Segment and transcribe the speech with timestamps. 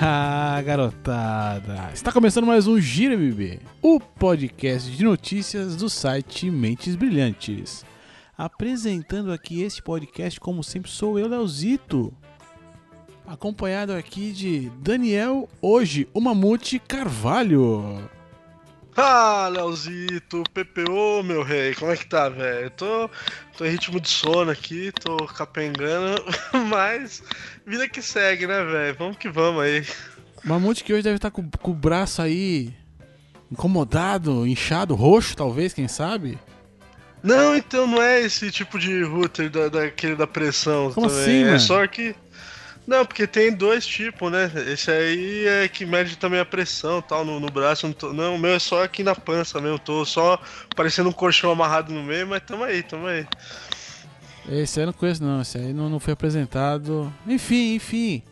[0.00, 1.90] Ah, garotada!
[1.92, 7.84] Está começando mais um Gira MB, o podcast de notícias do site Mentes Brilhantes.
[8.36, 12.12] Apresentando aqui este podcast, como sempre, sou eu, Leozito.
[13.26, 18.10] Acompanhado aqui de Daniel, hoje, o Mamute Carvalho.
[18.94, 22.70] Ah, Leozito, PPO, meu rei, como é que tá, velho?
[22.72, 23.08] Tô,
[23.56, 26.22] tô em ritmo de sono aqui, tô capengando,
[26.68, 27.22] mas
[27.66, 28.96] vida que segue, né, velho?
[28.98, 29.82] Vamos que vamos aí.
[30.44, 32.74] Mamute que hoje deve estar com, com o braço aí
[33.50, 36.38] incomodado, inchado, roxo, talvez, quem sabe?
[37.26, 41.22] Não, então não é esse tipo de router da, daquele da pressão Como também.
[41.22, 41.60] assim, é mano?
[41.60, 42.14] só que.
[42.86, 44.48] Não, porque tem dois tipos, né?
[44.72, 47.84] Esse aí é que mede também a pressão tal no, no braço.
[47.86, 49.76] Não, tô- não, o meu é só aqui na pança mesmo.
[49.78, 50.40] Tô só
[50.76, 53.26] parecendo um colchão amarrado no meio, mas tamo aí, tamo aí.
[54.48, 55.40] Esse aí eu não conheço, não.
[55.42, 57.12] Esse aí não, não foi apresentado.
[57.26, 58.22] Enfim, enfim.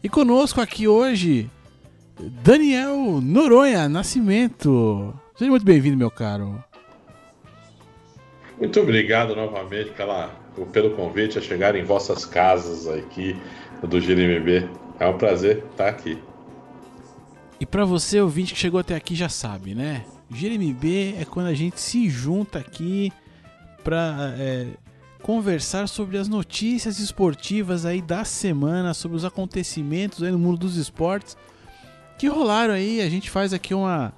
[0.00, 1.50] E conosco aqui hoje,
[2.20, 5.12] Daniel Noronha Nascimento.
[5.36, 6.62] Seja muito bem-vindo, meu caro.
[8.62, 10.28] Muito obrigado novamente pela,
[10.72, 13.36] pelo convite a chegar em vossas casas aqui
[13.82, 14.70] do GMB.
[15.00, 16.16] É um prazer estar aqui.
[17.58, 20.04] E pra você, ouvinte que chegou até aqui, já sabe, né?
[20.30, 23.12] GMB é quando a gente se junta aqui
[23.82, 24.68] pra é,
[25.20, 30.76] conversar sobre as notícias esportivas aí da semana, sobre os acontecimentos aí no mundo dos
[30.76, 31.36] esportes
[32.16, 33.00] que rolaram aí.
[33.00, 34.12] A gente faz aqui uma,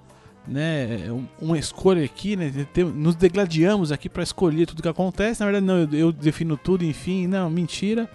[0.46, 2.52] né, um- uma escolha aqui, né?
[2.72, 5.40] tem- Nos degladiamos aqui pra escolher tudo que acontece.
[5.40, 8.08] Na verdade, não, eu, eu defino tudo, enfim, não, mentira.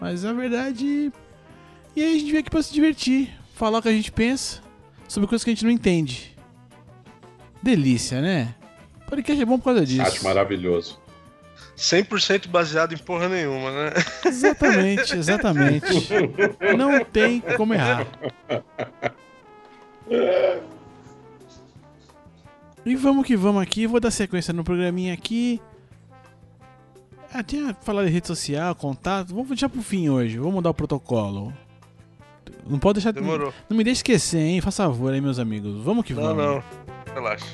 [0.00, 1.12] Mas a verdade.
[1.94, 4.60] E aí a gente vem aqui pra se divertir, falar o que a gente pensa
[5.08, 6.32] sobre coisas que a gente não entende.
[7.62, 8.54] Delícia, né?
[9.06, 10.02] Podcast é bom por causa disso.
[10.02, 11.00] Acho maravilhoso.
[11.76, 13.90] 100% baseado em porra nenhuma, né?
[14.26, 15.86] Exatamente, exatamente.
[16.76, 18.06] Não tem como errar.
[22.84, 25.60] E vamos que vamos aqui, vou dar sequência no programinha aqui.
[27.32, 29.28] Ah, tinha falado de rede social, contato.
[29.28, 31.52] Vamos deixar pro fim hoje, vamos mudar o protocolo.
[32.66, 33.12] Não pode deixar.
[33.12, 33.52] Demorou.
[33.68, 34.60] Não me deixe esquecer, hein?
[34.60, 35.82] Faça favor aí, meus amigos.
[35.82, 36.44] Vamos que Não, vamos.
[36.44, 36.62] não.
[37.14, 37.46] Relaxa.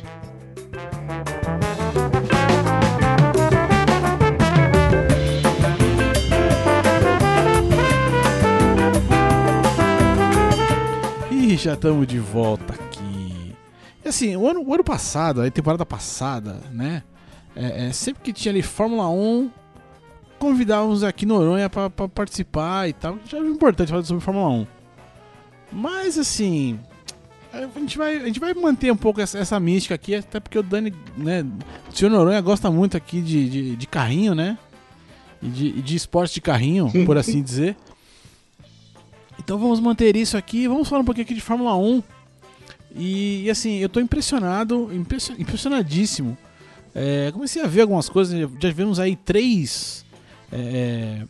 [11.30, 12.74] E já estamos de volta
[14.08, 17.02] assim, o ano, o ano passado, a temporada passada, né?
[17.58, 19.50] é, é, sempre que tinha ali Fórmula 1,
[20.38, 23.19] convidávamos aqui Noronha pra, pra participar e tal.
[23.26, 24.66] Já é importante falar sobre Fórmula 1.
[25.72, 26.78] Mas assim.
[27.52, 30.58] A gente, vai, a gente vai manter um pouco essa, essa mística aqui, até porque
[30.58, 31.44] o Dani, né?
[31.90, 34.56] O senhor Noronha gosta muito aqui de, de, de carrinho, né?
[35.42, 37.75] E de, de esporte de carrinho, por assim dizer.
[39.38, 40.69] Então vamos manter isso aqui.
[40.69, 42.02] Vamos falar um pouquinho aqui de Fórmula 1.
[42.94, 46.37] E, e, assim, eu tô impressionado, impression- impressionadíssimo.
[46.94, 48.50] É, comecei a ver algumas coisas.
[48.60, 50.04] Já vimos aí três.
[50.50, 51.22] é,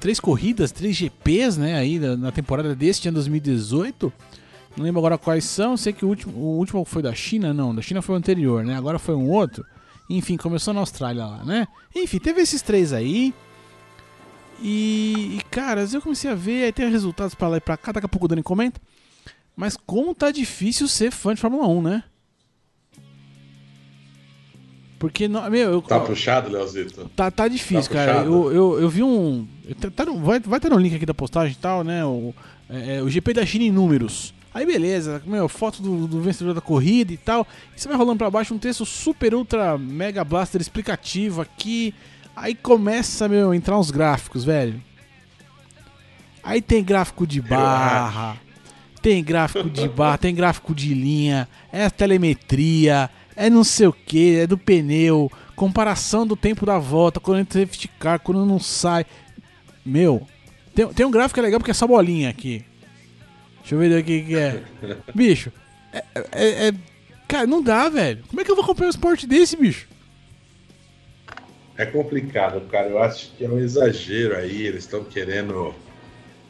[0.00, 1.76] três corridas, três GPs, né?
[1.76, 4.12] Aí na, temporada deste ano 2018.
[4.76, 5.76] Não lembro agora quais são.
[5.76, 7.74] Sei que o último, o último foi da China, não.
[7.74, 8.76] Da China foi o anterior, né?
[8.76, 9.64] Agora foi um outro.
[10.08, 11.66] Enfim, começou na Austrália lá, né?
[11.94, 13.32] Enfim, teve esses três aí.
[14.60, 17.92] E, e, caras, eu comecei a ver, aí tem resultados pra lá e pra cá,
[17.92, 18.80] daqui a pouco o Dani comenta.
[19.56, 22.04] Mas como tá difícil ser fã de Fórmula 1, né?
[24.98, 27.10] Porque, meu, eu, Tá puxado, Leozito?
[27.16, 28.24] tá, tá difícil, Tá cara.
[28.24, 29.46] Eu, eu, eu vi um.
[29.80, 32.04] tá- tá no- vai, vai ter no link aqui da postagem e tal, né?
[32.04, 32.32] O,
[32.70, 34.32] é, é, o GP da China em números.
[34.54, 37.46] Aí beleza, meu, foto do, do vencedor da corrida e tal.
[37.74, 41.94] E você vai rolando pra baixo um texto super, ultra, mega blaster explicativo aqui.
[42.36, 44.80] Aí começa, meu, a entrar uns gráficos, velho.
[46.44, 48.36] Aí tem gráfico de barra,
[49.02, 54.36] tem gráfico de barra, tem gráfico de linha, é telemetria, é não sei o que,
[54.36, 59.04] é do pneu, comparação do tempo da volta, quando entra safety car, quando não sai.
[59.84, 60.26] Meu,
[60.74, 62.64] tem, tem um gráfico que é legal porque é só bolinha aqui.
[63.60, 64.62] Deixa eu ver o que é.
[65.14, 65.52] Bicho,
[65.92, 66.74] é, é- é-
[67.28, 68.22] Cara, não dá, velho.
[68.28, 69.88] Como é que eu vou comprar um esporte desse, bicho?
[71.78, 72.88] É complicado, cara.
[72.88, 74.66] Eu acho que é um exagero aí.
[74.66, 75.74] Eles estão querendo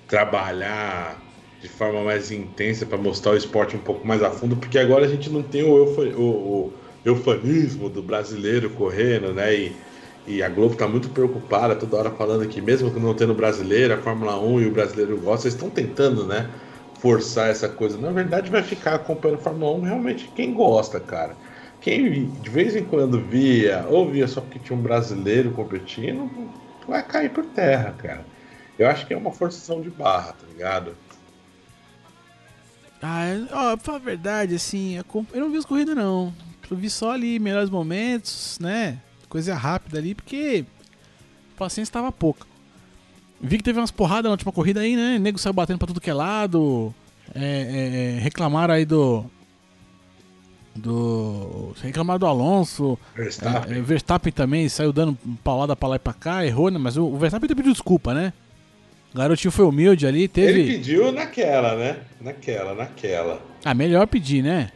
[0.09, 1.23] trabalhar
[1.63, 5.05] de forma mais intensa para mostrar o esporte um pouco mais a fundo, porque agora
[5.07, 9.55] a gente não tem o, eufa- o- o eufemismo do brasileiro correndo, né?
[9.55, 9.83] E,
[10.27, 13.95] e a Globo está muito preocupada, toda hora falando que mesmo que não tendo brasileiro,
[13.95, 16.53] a Fórmula 1 e o brasileiro gostam, eles estão tentando, né?
[16.95, 17.99] Forçar essa coisa.
[17.99, 21.39] Na verdade, vai ficar acompanhando a Fórmula 1 realmente quem gosta, cara.
[21.81, 26.31] Quem de vez em quando via, ou via só porque tinha um brasileiro competindo,
[26.87, 28.29] vai cair por terra, cara.
[28.79, 30.99] Eu acho que é uma forçação de barra, tá ligado?
[33.03, 36.33] Ah, ó, pra falar a verdade, assim, eu não vi as corridas não.
[36.71, 38.99] Eu vi só ali melhores momentos, né?
[39.29, 40.65] Coisa rápida ali, porque
[41.55, 42.47] a paciência estava pouca.
[43.41, 45.17] Vi que teve umas porradas na última corrida aí, né?
[45.17, 46.95] O nego saiu batendo pra tudo que é lado.
[47.35, 49.25] É, é, é reclamaram aí do.
[50.75, 51.75] Do.
[51.83, 52.99] Reclamaram do Alonso.
[53.15, 53.75] Verstappen.
[53.75, 56.79] É, é, Verstappen também saiu dando paulada pra lá e pra cá, errou, né?
[56.79, 58.33] Mas o, o Verstappen pediu desculpa, né?
[59.15, 60.61] O garotinho foi humilde ali, teve.
[60.61, 61.99] Ele pediu naquela, né?
[62.21, 63.43] Naquela, naquela.
[63.65, 64.71] Ah, melhor pedir, né?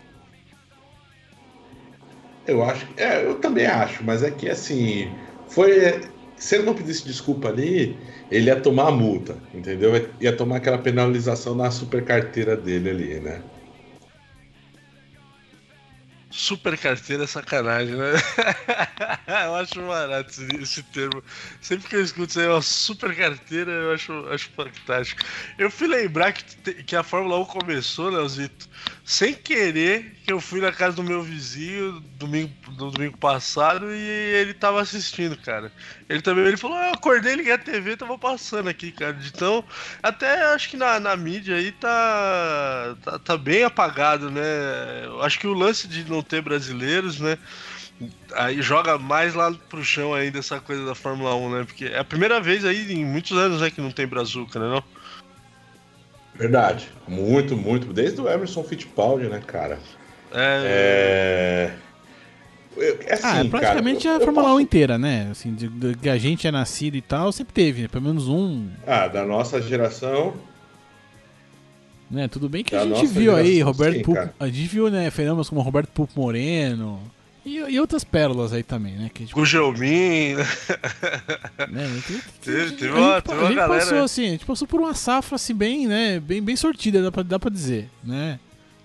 [2.46, 2.86] Eu acho.
[2.96, 5.10] É, eu também acho, mas é que assim.
[5.48, 6.00] Foi.
[6.36, 7.96] Se ele não pedisse desculpa ali,
[8.30, 10.06] ele ia tomar a multa, entendeu?
[10.20, 13.40] Ia tomar aquela penalização na super carteira dele ali, né?
[16.28, 18.12] Super carteira é sacanagem, né?
[19.46, 21.22] eu acho barato esse, esse, termo.
[21.60, 25.22] Sempre que eu escuto isso aí, uma super carteira, eu acho, acho fantástico.
[25.56, 28.68] Eu fui lembrar que, que a Fórmula 1 começou, Leozito,
[29.06, 34.00] sem querer, que eu fui na casa do meu vizinho domingo, no domingo passado e
[34.00, 35.70] ele tava assistindo, cara.
[36.08, 39.16] Ele também ele falou: ah, Eu acordei, liguei a TV, tava passando aqui, cara.
[39.24, 39.64] Então,
[40.02, 44.42] até acho que na, na mídia aí tá, tá, tá bem apagado, né?
[45.22, 47.38] Acho que o lance de não ter brasileiros, né?
[48.34, 51.64] Aí joga mais lá pro chão ainda essa coisa da Fórmula 1, né?
[51.64, 54.66] Porque é a primeira vez aí em muitos anos né, que não tem Brazuca, né?
[54.68, 54.95] Não?
[56.38, 56.90] Verdade.
[57.08, 57.92] Muito, muito.
[57.92, 59.78] Desde o Emerson Fittipaldi, né, cara?
[60.32, 61.70] É.
[61.72, 61.86] é...
[63.10, 64.56] Assim, ah, é praticamente cara, a Fórmula posso...
[64.56, 65.28] 1 inteira, né?
[65.30, 67.88] Assim, de, de, que a gente é nascido e tal, sempre teve, né?
[67.88, 68.68] Pelo menos um.
[68.86, 70.34] Ah, da nossa geração.
[72.10, 74.88] Né, tudo bem que da a gente viu aí, Roberto sim, Pupo, A gente viu,
[74.88, 77.00] né, fenômenos como Roberto Pupo Moreno.
[77.46, 79.08] E, e, outras pérolas aí também, né?
[79.14, 80.34] Que, tipo, Gugelmin.
[80.34, 80.44] Né?
[81.70, 82.02] né
[82.42, 83.80] teve, teve, uma, teve uma a gente galera.
[83.84, 86.18] Passou, assim, a gente passou por uma safra assim, bem, né?
[86.18, 88.40] Bem, bem sortida, dá pra, dá pra dizer, né?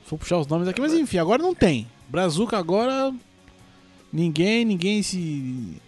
[0.07, 1.87] Vou puxar os nomes aqui, mas enfim, agora não tem.
[2.07, 3.11] Brazuca agora.
[4.13, 5.81] Ninguém, ninguém se.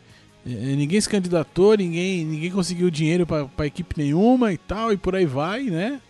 [0.44, 4.98] Eh, ninguém se candidatou, ninguém, ninguém conseguiu dinheiro pra, pra equipe nenhuma e tal, e
[4.98, 6.02] por aí vai, né?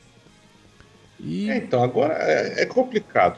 [1.20, 1.50] E...
[1.50, 3.38] É, então, agora é, é complicado.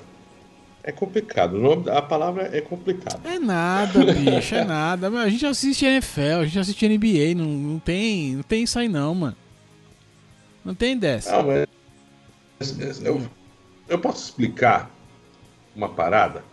[0.88, 1.58] É complicado.
[1.90, 3.20] A palavra é complicado.
[3.26, 5.10] É nada, bicho, é nada.
[5.20, 8.88] A gente assiste NFL, a gente assiste NBA, não, não, tem, não tem isso aí
[8.88, 9.36] não, mano.
[10.64, 11.42] Não tem dessa.
[11.42, 11.52] Não,
[13.04, 13.28] eu,
[13.90, 14.92] eu posso explicar
[15.76, 16.44] uma parada?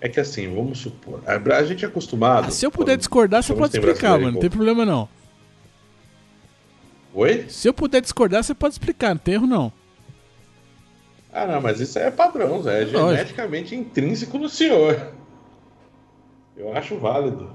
[0.00, 2.46] É que assim, vamos supor, a gente é acostumado.
[2.46, 4.34] Ah, se eu puder discordar, você pode explicar, mano.
[4.34, 5.08] Não tem problema não.
[7.12, 7.46] Oi?
[7.48, 9.72] Se eu puder discordar, você pode explicar, não tem erro não.
[11.32, 12.82] Ah, não, mas isso é padrão, Zé.
[12.82, 15.12] É geneticamente intrínseco no senhor.
[16.56, 17.54] Eu acho válido.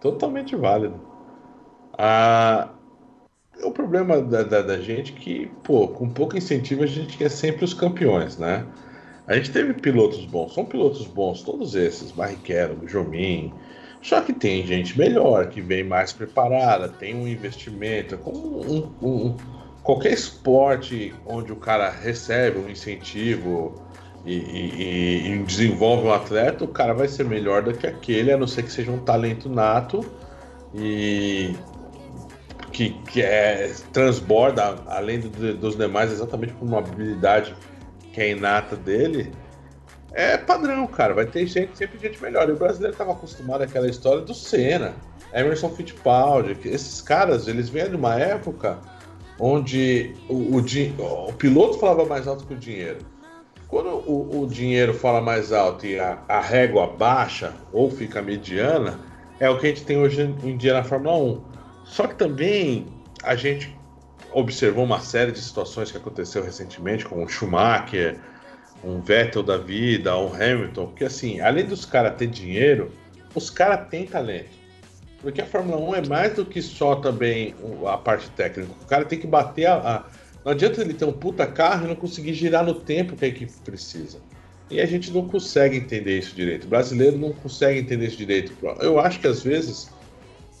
[0.00, 1.00] Totalmente válido.
[1.96, 2.70] Ah,
[3.62, 7.30] o problema da, da, da, gente é que, pô, com pouco incentivo a gente quer
[7.30, 8.66] sempre os campeões, né?
[9.26, 13.52] A gente teve pilotos bons, são pilotos bons, todos esses, Barrichello, Jomin.
[14.02, 19.36] Só que tem gente melhor, que vem mais preparada, tem um investimento, como um, um,
[19.84, 23.74] qualquer esporte onde o cara recebe um incentivo
[24.24, 28.38] e, e, e, desenvolve um atleta, o cara vai ser melhor do que aquele, a
[28.38, 30.02] não ser que seja um talento nato
[30.74, 31.54] e
[32.72, 37.54] que, que é, transborda, além do, dos demais, exatamente por uma habilidade
[38.14, 39.30] que é inata dele.
[40.14, 41.12] É padrão, cara.
[41.12, 42.48] Vai ter gente, sempre gente melhor.
[42.48, 44.94] E o brasileiro estava acostumado àquela história do Senna,
[45.34, 46.56] Emerson Fittipaldi.
[46.64, 48.78] Esses caras, eles vêm de uma época
[49.38, 52.98] onde o, o, o, piloto falava mais alto que o dinheiro.
[53.68, 59.00] Quando o, o dinheiro fala mais alto e a, a, régua baixa ou fica mediana,
[59.40, 61.42] é o que a gente tem hoje em dia na Fórmula 1.
[61.84, 62.86] Só que também
[63.22, 63.76] a gente
[64.32, 68.18] observou uma série de situações que aconteceu recentemente, como o Schumacher,
[68.82, 72.92] um Vettel da vida, um Hamilton, porque assim, além dos caras ter dinheiro,
[73.34, 74.63] os caras têm talento.
[75.24, 77.54] Porque a Fórmula 1 é mais do que só também
[77.86, 78.70] a parte técnica.
[78.82, 80.04] O cara tem que bater a, a.
[80.44, 83.28] Não adianta ele ter um puta carro e não conseguir girar no tempo que a
[83.28, 84.18] equipe precisa.
[84.70, 86.64] E a gente não consegue entender isso direito.
[86.64, 88.52] O brasileiro não consegue entender isso direito.
[88.80, 89.90] Eu acho que às vezes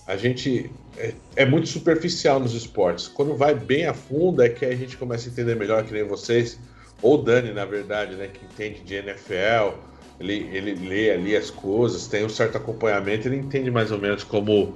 [0.06, 3.06] a gente é, é, muito superficial nos esportes.
[3.06, 6.04] Quando vai bem a fundo é que a gente começa a entender melhor, que nem
[6.04, 6.58] vocês,
[7.02, 9.76] ou Dani, na verdade, né, que entende de NFL
[10.18, 14.22] ele, ele lê ali as coisas, tem um certo acompanhamento, ele entende mais ou menos
[14.22, 14.74] como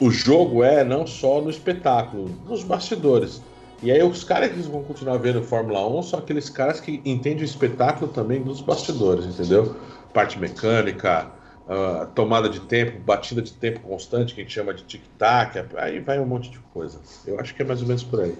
[0.00, 3.42] o jogo é não só no espetáculo, nos bastidores.
[3.82, 7.42] E aí os caras que vão continuar vendo Fórmula 1 são aqueles caras que entendem
[7.42, 9.76] o espetáculo também dos bastidores, entendeu?
[10.12, 11.30] Parte mecânica,
[11.66, 15.98] uh, tomada de tempo, batida de tempo constante, que a gente chama de tic-tac, aí
[16.00, 17.00] vai um monte de coisa.
[17.26, 18.36] Eu acho que é mais ou menos por aí.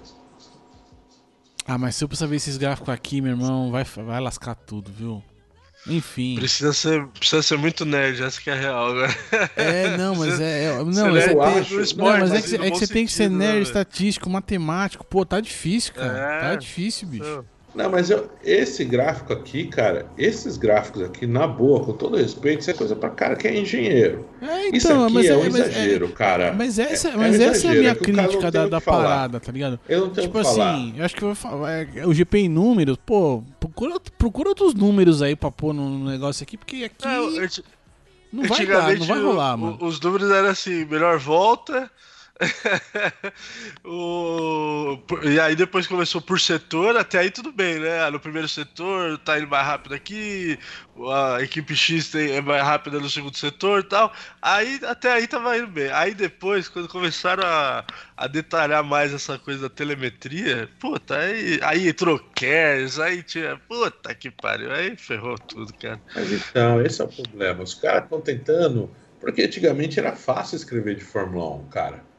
[1.65, 4.91] Ah, mas se eu precisar ver esses gráficos aqui, meu irmão, vai, vai lascar tudo,
[4.91, 5.23] viu?
[5.87, 6.35] Enfim.
[6.35, 9.07] Precisa ser, precisa ser muito nerd, essa que é a real, né?
[9.55, 10.65] É, não, mas é.
[10.65, 13.55] é não, mas, é, não, mas é que, é que você tem que ser nerd,
[13.55, 15.05] né, estatístico, matemático.
[15.05, 16.17] Pô, tá difícil, cara.
[16.17, 17.45] É, tá difícil, bicho.
[17.75, 22.61] Não, mas eu, esse gráfico aqui, cara, esses gráficos aqui, na boa, com todo respeito,
[22.61, 24.25] isso é coisa pra cara que é engenheiro.
[24.41, 26.53] É, então, isso aqui mas é, é um exagero, cara.
[26.53, 29.51] Mas essa, é, mas é um essa é a minha crítica da, da parada, tá
[29.51, 29.79] ligado?
[29.89, 32.97] Eu não tenho tipo assim, eu acho que eu vou falar, o GP em números,
[33.03, 37.63] pô, procura, procura outros números aí pra pôr no negócio aqui, porque aqui.
[38.31, 39.77] Não, vai dar, não vai rolar, o, mano.
[39.81, 41.89] Os números eram assim, melhor volta,
[43.85, 44.97] o...
[45.23, 48.09] E aí depois começou por setor, até aí tudo bem, né?
[48.09, 50.57] No primeiro setor tá indo mais rápido aqui,
[51.11, 54.11] a equipe X é mais rápida no segundo setor e tal.
[54.41, 55.91] Aí até aí tava indo bem.
[55.91, 57.85] Aí depois, quando começaram a,
[58.17, 63.59] a detalhar mais essa coisa da telemetria, puta, aí, aí entrou cares, aí tinha.
[63.67, 66.01] Puta que pariu, aí ferrou tudo, cara.
[66.15, 67.63] Mas então, esse é o problema.
[67.63, 68.89] Os caras estão tentando.
[69.21, 72.12] Porque antigamente era fácil escrever de Fórmula 1, cara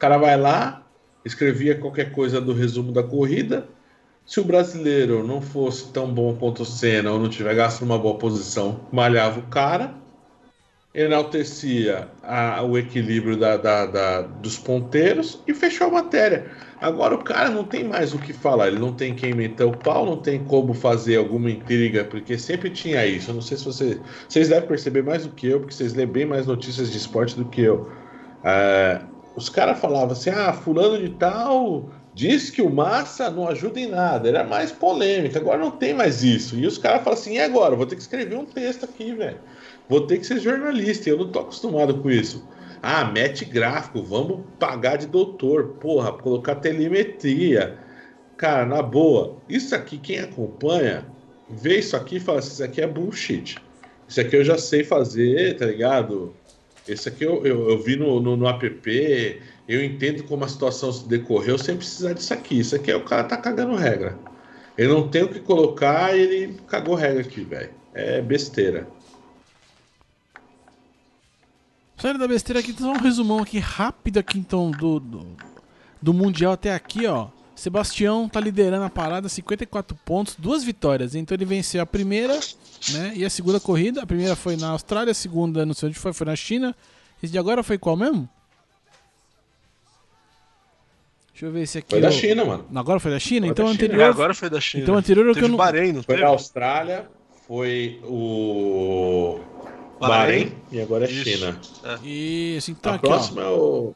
[0.00, 0.82] cara vai lá,
[1.24, 3.68] escrevia qualquer coisa do resumo da corrida.
[4.24, 7.98] Se o brasileiro não fosse tão bom quanto o Senna ou não tiver gasto numa
[7.98, 9.94] boa posição, malhava o cara,
[10.94, 16.46] enaltecia a, o equilíbrio da, da, da, dos ponteiros e fechou a matéria.
[16.80, 19.76] Agora o cara não tem mais o que falar, ele não tem quem meter o
[19.76, 23.30] pau, não tem como fazer alguma intriga, porque sempre tinha isso.
[23.30, 26.08] Eu não sei se você, vocês devem perceber mais do que eu, porque vocês lêem
[26.08, 27.90] bem mais notícias de esporte do que eu.
[28.42, 29.02] É,
[29.40, 33.88] os caras falavam assim: ah, fulano de tal diz que o Massa não ajuda em
[33.88, 34.28] nada.
[34.28, 35.38] Era mais polêmica.
[35.38, 36.56] Agora não tem mais isso.
[36.56, 37.74] E os caras falam assim: e agora?
[37.74, 39.38] Vou ter que escrever um texto aqui, velho.
[39.88, 41.08] Vou ter que ser jornalista.
[41.08, 42.46] Eu não tô acostumado com isso.
[42.82, 45.76] Ah, mete gráfico, vamos pagar de doutor.
[45.80, 47.78] Porra, colocar telemetria.
[48.36, 51.06] Cara, na boa, isso aqui, quem acompanha,
[51.48, 53.56] vê isso aqui e fala assim: isso aqui é bullshit.
[54.06, 56.34] Isso aqui eu já sei fazer, tá ligado?
[56.88, 60.92] Esse aqui eu, eu, eu vi no, no, no, app, eu entendo como a situação
[60.92, 62.58] se decorreu sem precisar disso aqui.
[62.58, 64.18] Isso aqui é o cara tá cagando regra.
[64.76, 67.70] Ele não tem o que colocar ele cagou regra aqui, velho.
[67.92, 68.88] É besteira.
[71.98, 75.26] Sério da besteira aqui, só um resumão aqui rápido aqui então do, do,
[76.00, 77.28] do Mundial até aqui, ó.
[77.60, 81.14] Sebastião tá liderando a parada, 54 pontos, duas vitórias.
[81.14, 82.40] Então ele venceu a primeira,
[82.88, 83.12] né?
[83.14, 84.02] E a segunda corrida.
[84.02, 86.74] A primeira foi na Austrália, a segunda não sei onde foi, foi na China.
[87.22, 88.26] Esse de agora foi qual mesmo?
[91.32, 91.90] Deixa eu ver esse aqui.
[91.90, 92.66] Foi da China, mano.
[92.74, 93.44] Agora foi da China?
[93.44, 94.00] Foi então da anterior.
[94.00, 94.82] É, agora foi da China.
[94.82, 95.58] Então anterior é que eu não.
[95.58, 97.10] Bahrein, não foi da Austrália,
[97.46, 99.38] foi o.
[100.00, 101.24] Bahrein, Bahrein e agora é Isso.
[101.24, 101.60] China.
[101.84, 102.08] É.
[102.08, 103.44] Isso, então a aqui, próxima ó.
[103.44, 103.94] é o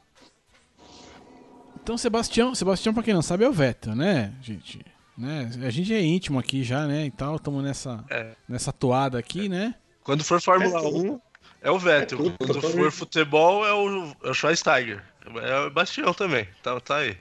[1.84, 4.80] então, Sebastião, Sebastião, pra quem não sabe, é o Vettel, né, gente?
[5.18, 5.50] Né?
[5.66, 7.04] A gente é íntimo aqui já, né?
[7.04, 8.30] E tal, estamos nessa, é.
[8.48, 9.74] nessa toada aqui, né?
[10.02, 11.20] Quando for Fórmula é 1,
[11.60, 12.26] é o Vettel.
[12.26, 15.04] É Quando for futebol, é o, é o Schweinsteiger.
[15.42, 16.48] É o Bastião também.
[16.62, 17.18] Tá, tá aí.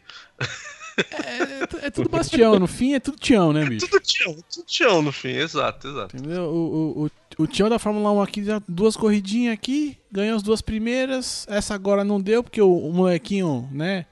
[0.95, 3.85] É, é, tudo Bastião, no fim é tudo Tião, né, bicho?
[3.85, 6.15] É tudo Tião, tudo Tião no fim, exato, exato.
[6.15, 6.43] Entendeu?
[6.43, 10.43] O, o, o, o Tião da Fórmula 1 aqui, já duas corridinhas aqui, ganhou as
[10.43, 11.45] duas primeiras.
[11.49, 14.05] Essa agora não deu, porque o, o molequinho, né,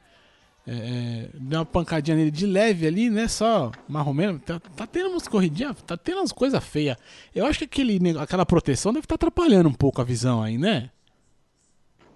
[0.68, 3.28] é, é, deu uma pancadinha nele de leve ali, né?
[3.28, 4.40] Só marromeno.
[4.40, 6.98] Tá, tá tendo umas corridinhas, tá tendo umas coisas feias.
[7.34, 10.58] Eu acho que aquele, aquela proteção deve estar tá atrapalhando um pouco a visão aí,
[10.58, 10.92] né?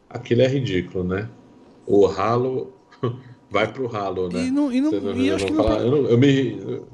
[0.09, 1.27] Aquilo é ridículo, né?
[1.87, 2.73] O ralo
[3.49, 4.45] vai pro ralo, né?
[4.45, 6.85] E não, e não, não, e acho que não, eu, não, eu me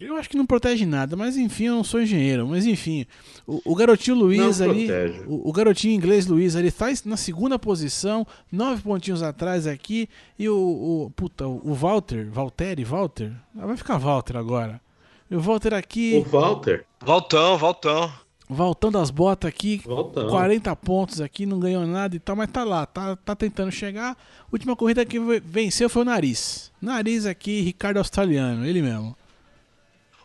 [0.00, 2.46] eu acho que não protege nada, mas enfim, eu não sou engenheiro.
[2.46, 3.04] Mas enfim,
[3.46, 4.88] o, o garotinho Luiz não ali,
[5.26, 10.48] o, o, garotinho inglês Luiz ali faz na segunda posição, nove pontinhos atrás aqui, e
[10.48, 14.80] o, o puta, o Walter, Valtteri, Walter, ah, vai ficar Walter agora.
[15.28, 16.24] E o Walter aqui.
[16.24, 16.84] O Walter?
[17.00, 18.12] Valtão, Valtão.
[18.48, 20.28] Valtão das botas aqui, Voltão.
[20.28, 24.16] 40 pontos aqui, não ganhou nada e tal, mas tá lá, tá, tá tentando chegar.
[24.50, 26.72] Última corrida que venceu foi o Nariz.
[26.80, 29.14] Nariz aqui, Ricardo Australiano, ele mesmo.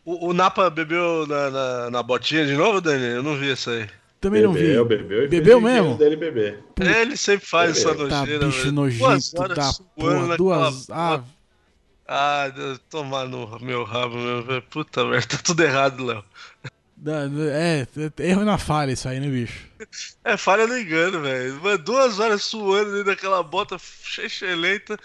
[0.06, 3.06] O, o Napa bebeu na, na, na, botinha de novo, Dani?
[3.06, 3.88] Eu não vi isso aí.
[4.20, 4.98] Também bebeu, não vi.
[4.98, 5.98] Bebeu, bebeu mesmo?
[5.98, 6.64] Dele beber.
[6.80, 7.92] É, ele sempre faz bebeu.
[7.92, 8.40] essa nojeira.
[8.40, 10.38] Tá bicho nojento da porra.
[10.38, 10.90] Duas...
[10.90, 11.22] Ah,
[12.08, 12.52] ah,
[12.90, 14.62] tomar no meu rabo, meu.
[14.64, 16.24] Puta merda, tá tudo errado, Léo.
[16.96, 17.86] Da- É,
[18.20, 19.68] erro na falha isso aí, né, bicho?
[20.24, 21.78] É falha no engano, velho.
[21.80, 24.98] Duas horas suando dentro daquela bota chechelenta.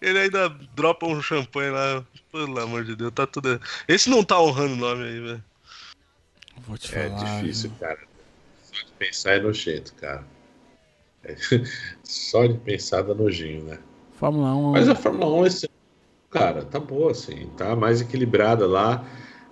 [0.00, 2.04] Ele ainda dropa um champanhe lá.
[2.30, 3.60] Pelo amor de Deus, tá tudo.
[3.88, 5.44] Esse não tá honrando o nome aí, velho.
[6.66, 7.24] Vou te É falar.
[7.24, 7.78] difícil, viu?
[7.78, 7.98] cara.
[8.62, 10.26] Só de pensar é nojento, cara.
[11.24, 11.36] É-
[12.04, 13.78] Só de pensar dá nojinho, né?
[14.18, 14.72] Fórmula 1.
[14.72, 15.68] Mas a Fórmula 1 esse
[16.30, 17.48] cara, tá boa, assim.
[17.56, 19.04] Tá mais equilibrada lá.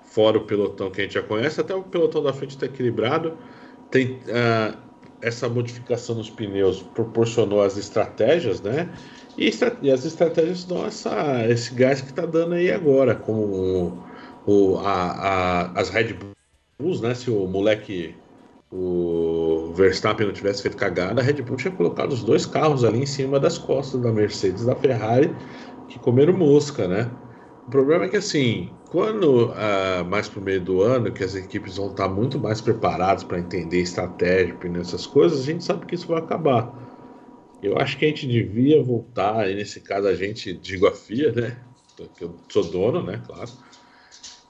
[0.05, 3.37] Fora o pelotão que a gente já conhece, até o pelotão da frente tá equilibrado.
[3.91, 4.77] Tem ah,
[5.27, 8.89] essa modificação nos pneus proporcionou as estratégias, né?
[9.39, 9.51] E,
[9.83, 13.93] e as estratégias dão essa, esse gás que tá dando aí agora, como
[14.47, 15.13] o, a-
[15.73, 16.17] a- as Red
[16.79, 17.15] Bulls, né?
[17.15, 18.15] Se o moleque,
[18.71, 23.01] o Verstappen não tivesse feito cagada, a Red Bull tinha colocado os dois carros ali
[23.01, 25.35] em cima das costas da Mercedes da Ferrari,
[25.89, 27.11] que comeram mosca, né?
[27.67, 31.79] O problema é que assim, quando ah, mais pro meio do ano, que as equipes
[31.79, 35.97] vão estar muito mais preparadas para entender estratégia, pneu, essas coisas, a gente sabe que
[35.97, 36.73] isso vai acabar.
[37.61, 41.33] Eu acho que a gente devia voltar, e nesse caso a gente, digo a FIA,
[41.33, 41.57] né?
[42.21, 43.21] Eu sou dono, né?
[43.27, 43.51] Claro.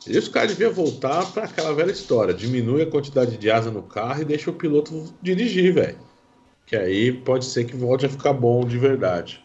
[0.06, 3.82] E os caras deviam voltar para aquela velha história: diminui a quantidade de asa no
[3.82, 5.98] carro e deixa o piloto dirigir, velho.
[6.66, 9.43] Que aí pode ser que volte a ficar bom de verdade.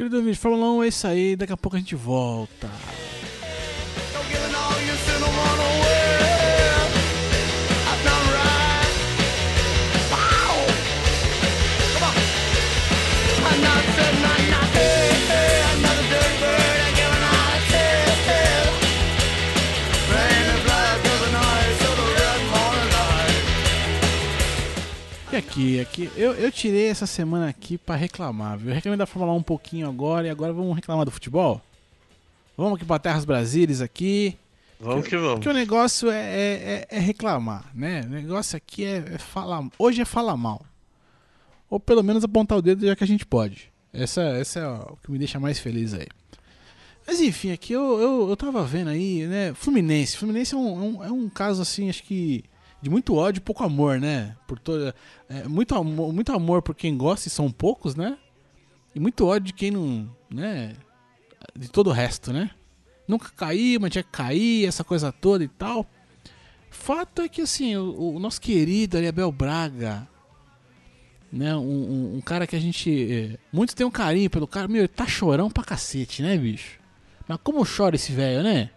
[0.00, 1.36] Querido vídeo, Fórmula 1 é isso aí.
[1.36, 2.70] Daqui a pouco a gente volta.
[25.40, 28.68] Aqui, aqui, eu, eu tirei essa semana aqui pra reclamar, viu?
[28.70, 31.60] Eu reclamei da Fórmula 1 um pouquinho agora e agora vamos reclamar do futebol?
[32.56, 34.36] Vamos aqui pra Terras Brasílias aqui.
[34.78, 35.34] Vamos que vamos.
[35.34, 38.02] Porque o negócio é, é, é- é reclamar, né?
[38.06, 39.66] O negócio aqui é, é falar.
[39.78, 40.64] Hoje é falar mal.
[41.68, 43.70] Ou pelo menos apontar o dedo já que a gente pode.
[43.92, 46.06] Essa, essa é o que me deixa mais feliz aí.
[47.06, 49.52] Mas enfim, aqui eu, eu, eu tava vendo aí, né?
[49.54, 50.16] Fluminense.
[50.16, 52.44] Fluminense é um, é um, é um caso assim, acho que.
[52.82, 54.36] De muito ódio e pouco amor, né?
[54.46, 54.94] Por toda,
[55.28, 58.16] é, muito, amor, muito amor por quem gosta e são poucos, né?
[58.94, 60.08] E muito ódio de quem não.
[60.30, 60.74] né?
[61.56, 62.50] De todo o resto, né?
[63.08, 65.84] nunca caiu, mas tinha que cair, essa coisa toda e tal.
[66.70, 70.06] Fato é que assim, o, o nosso querido ali, Abel Braga,
[71.32, 72.88] né, um, um- um cara que a gente.
[73.34, 76.78] eh, Muitos têm um carinho pelo cara, meu, ele tá chorão pra cacete, né, bicho?
[77.26, 78.70] Mas como chora esse velho, né?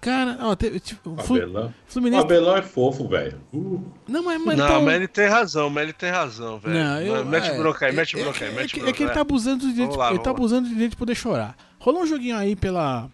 [0.00, 2.22] Cara, ó, teve, tipo, O Abelão, o Fluminense.
[2.24, 3.38] Abelão é fofo, velho.
[3.52, 6.74] Uh, Não, mas, mas Não, então- mas ele tem razão, mas ele tem razão, velho.
[6.74, 8.76] Não, eu, mete é, bronca aí, é- mete é bronca que- aí, é mete que,
[8.80, 9.20] bronca é que ele tá vai.
[9.22, 10.36] abusando do direito, lá, ele tá lá.
[10.36, 11.54] abusando do direito de poder chorar.
[11.78, 13.10] Rolou um joguinho aí pela.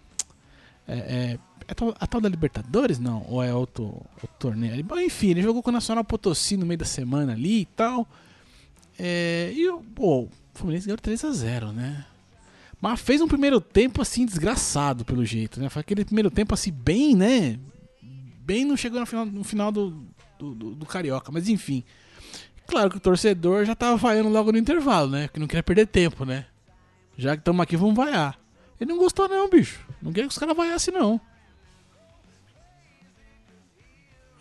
[0.86, 3.00] É, é, é tal- a tal da Libertadores?
[3.00, 6.78] Não, ou é outro, outro torneio enfim, ele jogou com o Nacional Potosí no meio
[6.78, 8.06] da semana ali e tal.
[8.96, 12.04] É, e o pô, o Fluminense ganhou 3x0, né?
[12.80, 15.68] Mas fez um primeiro tempo assim, desgraçado pelo jeito, né?
[15.68, 17.58] Foi aquele primeiro tempo assim, bem, né?
[18.40, 20.04] Bem não chegou no final, no final do,
[20.38, 21.82] do, do- do Carioca, mas enfim.
[22.66, 25.26] Claro que o torcedor já tava vaiando logo no intervalo, né?
[25.28, 26.46] Porque não queria perder tempo, né?
[27.16, 28.38] Já que estamos aqui, vamos vaiar.
[28.80, 29.80] Ele não gostou não, bicho.
[30.02, 31.20] Não queria que os caras vaiassem, não.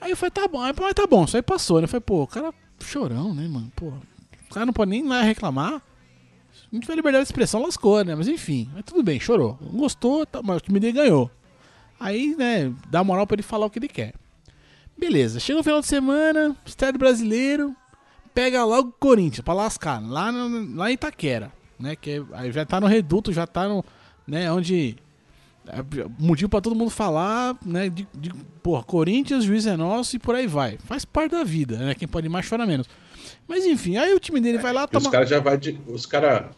[0.02, 1.88] Aí falei, tá bom, aí, tá bom, isso aí passou, né?
[1.88, 3.72] Falei, pô, o cara chorão, né, mano?
[3.76, 5.82] Pô, o cara não pode nem lá reclamar.
[6.76, 8.14] Se não tiver liberdade de expressão, lascou, né?
[8.16, 9.58] Mas enfim, mas tudo bem, chorou.
[9.62, 11.32] Não gostou, tá, mas o time dele ganhou.
[11.98, 14.14] Aí, né, dá moral pra ele falar o que ele quer.
[14.98, 17.74] Beleza, chega o final de semana, estádio brasileiro,
[18.34, 21.96] pega logo o Corinthians pra lascar, lá, no, lá em Itaquera, né?
[21.96, 23.84] Que é- aí já tá no reduto, já tá no.
[24.28, 24.98] né, onde.
[25.68, 25.78] É,
[26.20, 27.88] motivo pra todo mundo falar, né?
[27.90, 30.78] De, de, porra, Corinthians, juiz é nosso e por aí vai.
[30.80, 31.96] Faz parte da vida, né?
[31.96, 32.86] Quem pode mais chora menos.
[33.48, 35.10] Mas enfim, aí o time dele vai lá e os tomar.
[35.12, 35.80] caras já vai de.
[35.88, 36.52] Os cara,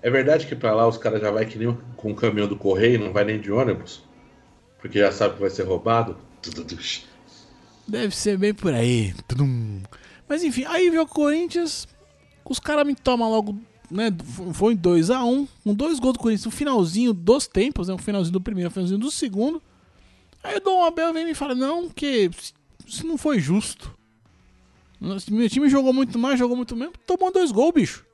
[0.00, 2.56] É verdade que pra lá os caras já vai que nem com o caminhão do
[2.56, 4.02] correio, não vai nem de ônibus?
[4.80, 6.16] Porque já sabe que vai ser roubado?
[7.86, 9.12] Deve ser bem por aí.
[10.28, 11.88] Mas enfim, aí veio o Corinthians.
[12.44, 13.58] Os caras me tomam logo,
[13.90, 14.10] né?
[14.52, 15.48] Foi em 2x1.
[15.64, 17.94] Com dois gols do Corinthians no finalzinho dos tempos, né?
[17.94, 19.60] O finalzinho do primeiro, o finalzinho do segundo.
[20.42, 22.30] Aí o Dom Abel vem e me fala: Não, que
[22.86, 23.92] isso não foi justo.
[25.00, 26.94] Meu time jogou muito mais, jogou muito menos.
[27.06, 28.04] Tomou dois gols, bicho.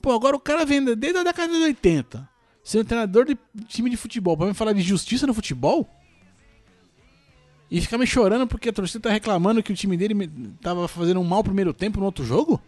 [0.00, 2.28] Pô, agora o cara vem desde a década de 80.
[2.62, 3.36] Sendo treinador de
[3.66, 4.36] time de futebol.
[4.36, 5.88] Pra me falar de justiça no futebol?
[7.70, 11.20] E ficar me chorando porque a torcida tá reclamando que o time dele tava fazendo
[11.20, 12.60] um mau primeiro tempo no outro jogo?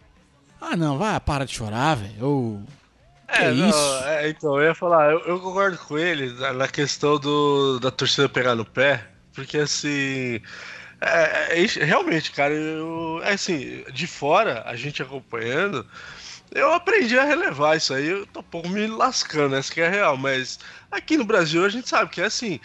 [0.61, 2.63] Ah, não, vai, para de chorar, velho.
[3.27, 4.03] É, Que não, isso?
[4.05, 7.91] é, então, eu ia falar, eu, eu concordo com ele na, na questão do, da
[7.91, 10.39] torcida pegar no pé, porque assim.
[11.01, 15.85] É, é realmente, cara, eu, é assim, de fora, a gente acompanhando,
[16.53, 19.89] eu aprendi a relevar isso aí, eu tô um pouco me lascando, essa que é
[19.89, 20.59] real, mas
[20.91, 22.59] aqui no Brasil a gente sabe que é assim.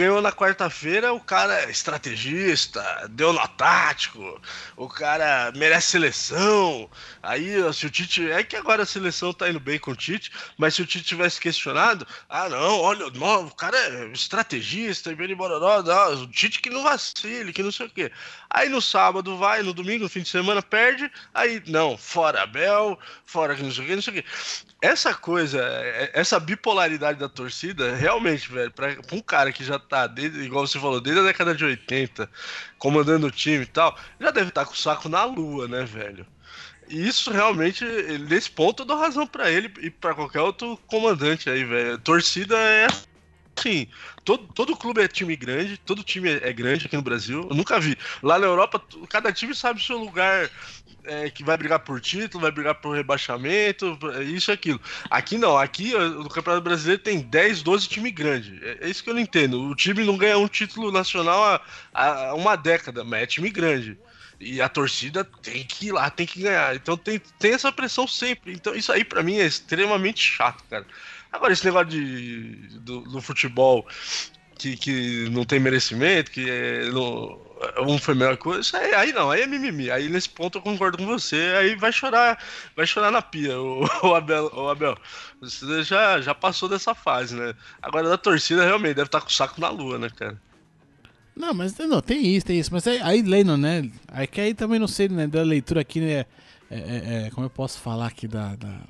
[0.00, 4.40] Ganhou na quarta-feira, o cara é estrategista, deu no tático,
[4.74, 6.90] o cara merece seleção.
[7.22, 8.30] Aí, se o Tite.
[8.30, 11.04] É que agora a seleção tá indo bem com o Tite, mas se o Tite
[11.04, 15.82] tivesse questionado, ah, não, olha, não, o cara é estrategista, e bororó,
[16.14, 18.10] o Tite que não vacile, que não sei o quê.
[18.48, 22.98] Aí no sábado vai, no domingo, no fim de semana, perde, aí, não, fora Abel,
[23.26, 24.28] fora que não sei o quê, não sei o quê.
[24.82, 29.78] Essa coisa, é- essa bipolaridade da torcida, realmente, velho, pra, pra um cara que já
[29.78, 32.30] tá, desde, igual você falou, desde a década de 80,
[32.78, 36.26] comandando o time e tal, já deve estar com o saco na lua, né, velho?
[36.88, 37.84] E isso realmente,
[38.28, 41.98] nesse ponto, eu dou razão pra ele e pra qualquer outro comandante aí, velho.
[41.98, 42.86] Torcida é
[43.58, 43.88] assim.
[44.24, 47.46] Todo, todo clube é time grande, todo time é é grande aqui no Brasil.
[47.50, 47.96] Eu nunca vi.
[48.22, 50.50] Lá na Europa, cada time sabe o seu lugar
[51.04, 53.98] é, que vai brigar por título, vai brigar por rebaixamento,
[54.34, 54.80] isso e aquilo.
[55.10, 58.62] Aqui não, aqui no Campeonato Brasileiro tem 10, 12 times grandes.
[58.62, 59.62] É, é isso que eu não entendo.
[59.62, 61.42] O time não ganha um título nacional
[61.92, 63.98] há, há uma década, mas é time grande.
[64.38, 66.74] E a torcida tem que ir lá, tem que ganhar.
[66.74, 68.52] Então tem, tem essa pressão sempre.
[68.52, 70.86] Então isso aí pra mim é extremamente chato, cara.
[71.32, 73.86] Agora, esse negócio de, do, do futebol
[74.58, 76.84] que, que não tem merecimento, que é,
[77.86, 79.90] um foi melhor coisa, aí, não, aí é mimimi.
[79.90, 82.42] Aí nesse ponto eu concordo com você, aí vai chorar,
[82.74, 84.96] vai chorar na pia, o, o Abel, o Abel.
[85.40, 87.54] Você já, já passou dessa fase, né?
[87.82, 90.40] Agora da torcida realmente deve estar com o saco na lua, né, cara?
[91.36, 92.72] Não, mas não, tem isso, tem isso.
[92.72, 93.90] Mas aí, aí lendo, né?
[94.08, 95.26] Aí que aí também não sei, né?
[95.26, 96.12] Da leitura aqui, né?
[96.12, 96.26] É,
[96.70, 98.54] é, é, como eu posso falar aqui da.
[98.56, 98.80] da-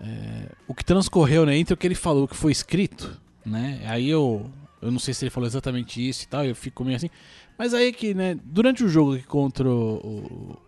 [0.00, 1.56] é, o que transcorreu, né?
[1.56, 3.82] Entre o que ele falou, o que foi escrito, né?
[3.86, 4.50] Aí eu.
[4.82, 7.08] Eu não sei se ele falou exatamente isso e tal, eu fico meio assim.
[7.56, 8.36] Mas aí que, né?
[8.44, 10.58] Durante o jogo contra o.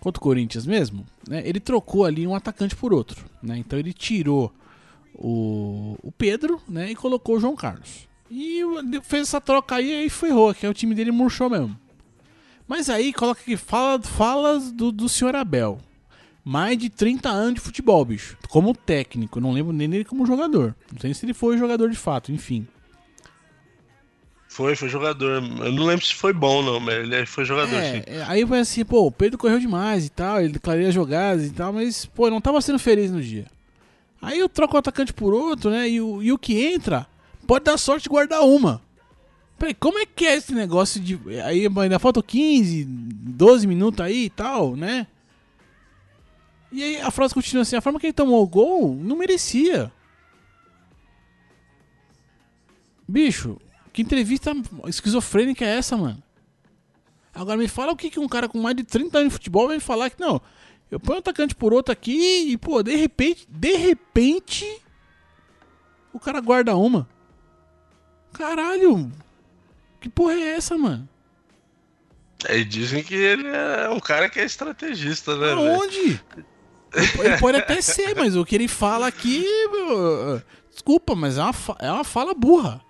[0.00, 1.42] contra o Corinthians mesmo, né?
[1.46, 3.56] Ele trocou ali um atacante por outro, né?
[3.56, 4.52] Então ele tirou
[5.14, 6.90] o, o Pedro, né?
[6.90, 8.08] E colocou o João Carlos.
[8.30, 8.60] E
[9.02, 11.78] fez essa troca aí e ferrou, que é o time dele murchou mesmo.
[12.66, 15.78] Mas aí coloca aqui, fala, falas do, do senhor Abel.
[16.44, 18.36] Mais de 30 anos de futebol, bicho.
[18.48, 20.74] Como técnico, não lembro nem dele como jogador.
[20.92, 22.66] Não sei se ele foi jogador de fato, enfim.
[24.56, 25.42] Foi, foi jogador.
[25.42, 28.02] Eu não lembro se foi bom, não, mas ele foi jogador, sim.
[28.06, 31.44] É, é, aí vai assim, pô, o Pedro correu demais e tal, ele declarou jogadas
[31.44, 33.44] e tal, mas, pô, não tava sendo feliz no dia.
[34.22, 35.86] Aí eu troco o atacante por outro, né?
[35.90, 37.06] E o, e o que entra
[37.46, 38.80] pode dar sorte de guardar uma.
[39.58, 41.20] Peraí, como é que é esse negócio de.
[41.44, 45.06] Aí ainda faltam 15, 12 minutos aí e tal, né?
[46.72, 49.92] E aí a frase continua assim: a forma que ele tomou o gol não merecia.
[53.06, 53.60] Bicho,
[53.96, 54.52] que entrevista
[54.88, 56.22] esquizofrênica é essa, mano?
[57.34, 59.68] Agora me fala o que, que um cara com mais de 30 anos de futebol
[59.68, 60.38] vai falar que não.
[60.90, 64.82] Eu ponho um atacante por outro aqui e, pô, de repente, de repente,
[66.12, 67.08] o cara guarda uma.
[68.34, 69.10] Caralho,
[69.98, 71.08] que porra é essa, mano?
[72.50, 75.52] Aí dizem que ele é um cara que é estrategista, né?
[75.52, 76.20] Aonde?
[76.92, 79.42] Ele, pode até ser, mas o que ele fala aqui.
[80.70, 82.84] Desculpa, mas é uma, é uma fala burra.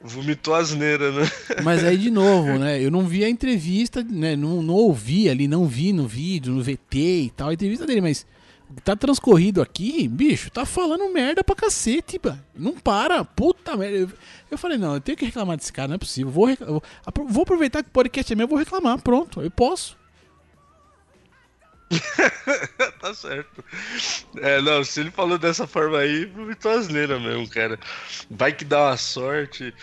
[0.00, 1.28] Vomitou asneira, né?
[1.64, 2.82] Mas aí, de novo, né?
[2.82, 4.36] Eu não vi a entrevista, né?
[4.36, 8.00] Não, não ouvi ali, não vi no vídeo, no VT e tal, a entrevista dele,
[8.00, 8.24] mas
[8.84, 12.40] tá transcorrido aqui, bicho, tá falando merda pra cacete, mano.
[12.54, 13.96] Não para, puta merda.
[13.96, 14.10] Eu,
[14.50, 16.30] eu falei, não, eu tenho que reclamar desse cara, não é possível.
[16.30, 16.82] Vou, vou,
[17.26, 19.96] vou aproveitar que o podcast é meu, vou reclamar, pronto, eu posso.
[23.00, 23.64] tá certo.
[24.38, 27.78] É, não, se ele falou dessa forma aí, vomitou asneira mesmo, cara.
[28.30, 29.74] Vai que dá uma sorte.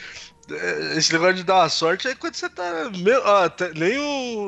[0.51, 2.91] É, Esse negócio de dar uma sorte é quando você tá.
[2.97, 3.97] Meu, ó, nem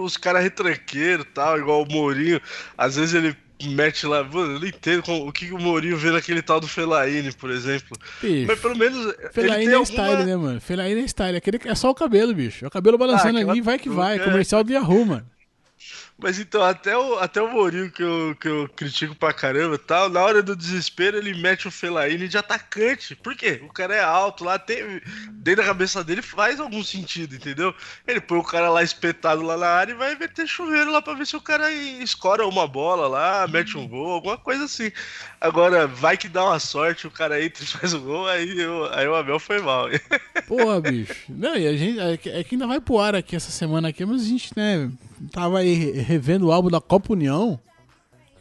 [0.03, 2.39] os caras retranqueiros tal, igual o Mourinho.
[2.77, 4.23] Às vezes ele mete lá.
[4.23, 7.49] Mano, eu não entendo como- o que o Mourinho vê naquele tal do Felaine, por
[7.49, 7.97] exemplo.
[8.21, 8.45] Bicho.
[8.47, 9.15] Mas pelo menos.
[9.31, 9.85] Felaine é alguma...
[9.85, 10.61] style, né, mano?
[10.61, 11.37] Felaine é style.
[11.37, 12.63] Aquele, é só o cabelo, bicho.
[12.63, 14.17] É o cabelo balançando Ah, ali, vai que vai.
[14.17, 15.25] é- Comercial do Yahoo, mano.
[16.19, 20.09] Mas então, até o, até o Mourinho, que eu, que eu critico pra caramba tal,
[20.09, 23.15] na hora do desespero ele mete o Felaine de atacante.
[23.15, 23.61] Por quê?
[23.63, 24.99] O cara é alto lá, tem,
[25.31, 27.73] dentro da cabeça dele faz algum sentido, entendeu?
[28.07, 31.13] Ele põe o cara lá espetado lá na área e vai meter chuveiro lá pra
[31.13, 34.91] ver se o cara escora uma bola lá, mete um gol, alguma coisa assim.
[35.39, 38.91] Agora, vai que dá uma sorte, o cara entra e faz o gol, aí, eu,
[38.91, 39.87] aí o Abel foi mal.
[40.47, 41.13] Porra, bicho.
[41.29, 41.99] Não, e a gente.
[41.99, 44.89] É é que ainda vai pro ar aqui essa semana aqui, mas a gente, né,
[45.31, 47.59] tava aí revendo o álbum da Copa União.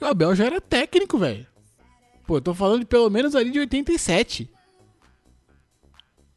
[0.01, 1.45] O Abel já era técnico, velho.
[2.25, 4.49] Pô, eu tô falando de pelo menos ali de 87.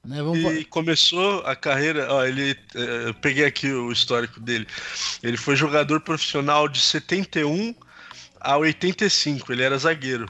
[0.05, 4.65] Né, vamos E começou a carreira, ó, ele, eh, eu peguei aqui o histórico dele.
[5.21, 7.75] Ele foi jogador profissional de 71
[8.39, 10.25] a 85, ele era zagueiro.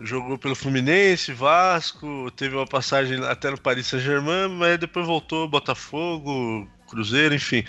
[0.00, 6.68] Jogou pelo Fluminense, Vasco, teve uma passagem até no Paris Saint-Germain, mas depois voltou Botafogo,
[6.88, 7.64] Cruzeiro, enfim.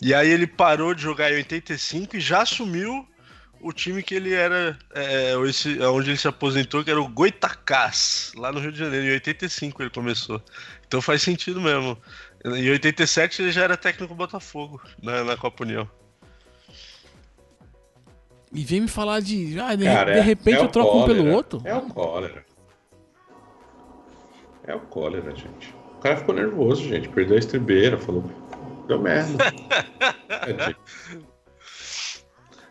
[0.00, 3.06] E aí ele parou de jogar em 85 e já assumiu
[3.60, 8.32] o time que ele era, é, esse, onde ele se aposentou, que era o Goitacás,
[8.36, 9.06] lá no Rio de Janeiro.
[9.06, 10.42] Em 85 ele começou.
[10.86, 11.96] Então faz sentido mesmo.
[12.44, 15.88] Em 87 ele já era técnico do Botafogo, na, na Copa União.
[18.52, 19.58] E vem me falar de.
[19.58, 21.36] Ah, de, Cara, de é- repente é eu o troco um pelo cólera.
[21.36, 21.62] outro.
[21.64, 22.44] É o cólera.
[24.66, 25.74] É o cólera, gente.
[26.04, 27.08] O cara ficou nervoso, gente.
[27.08, 28.30] Perdeu a estribeira, falou.
[28.86, 29.32] Deu merda.
[30.46, 30.74] É.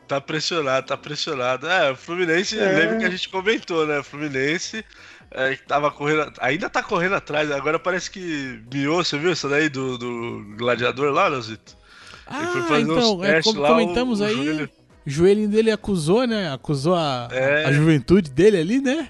[0.07, 1.67] Tá pressionado, tá pressionado.
[1.67, 2.71] É, o Fluminense, É.
[2.71, 3.97] lembra que a gente comentou, né?
[3.99, 4.85] O Fluminense
[5.31, 6.31] é, tava correndo.
[6.39, 11.11] Ainda tá correndo atrás, agora parece que miou, você viu isso daí do, do gladiador
[11.11, 11.75] lá, Leozito?
[12.67, 14.69] Foi Ah, então, é, como lá, comentamos o- o aí, joelho-
[15.05, 16.53] o joelhinho dele acusou, né?
[16.53, 17.65] Acusou a, É.
[17.65, 19.09] a juventude dele ali, né?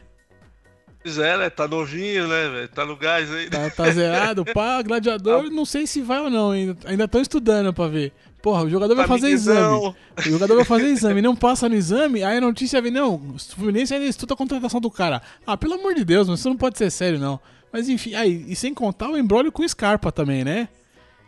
[1.03, 1.49] Pois é, né?
[1.49, 2.67] Tá novinho, né, velho?
[2.69, 3.49] Tá no gás aí.
[3.49, 7.73] Tá, tá zerado, pá, gladiador, não sei se vai ou não, ainda ainda estão estudando
[7.73, 8.13] pra ver.
[8.41, 9.95] Porra, o jogador vai Tá fazer exame.
[10.17, 13.39] O jogador vai fazer exame, não passa no exame, aí a notícia vem, não, o
[13.39, 15.21] Fluminense ainda estuda a contratação do cara.
[15.45, 17.39] Ah, pelo amor de Deus, isso não pode ser sério, não.
[17.71, 20.67] Mas enfim, aí, e sem contar o embrólio com o Scarpa também, né?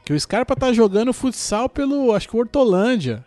[0.05, 3.25] Que o Scarpa tá jogando futsal pelo, acho que o Hortolândia.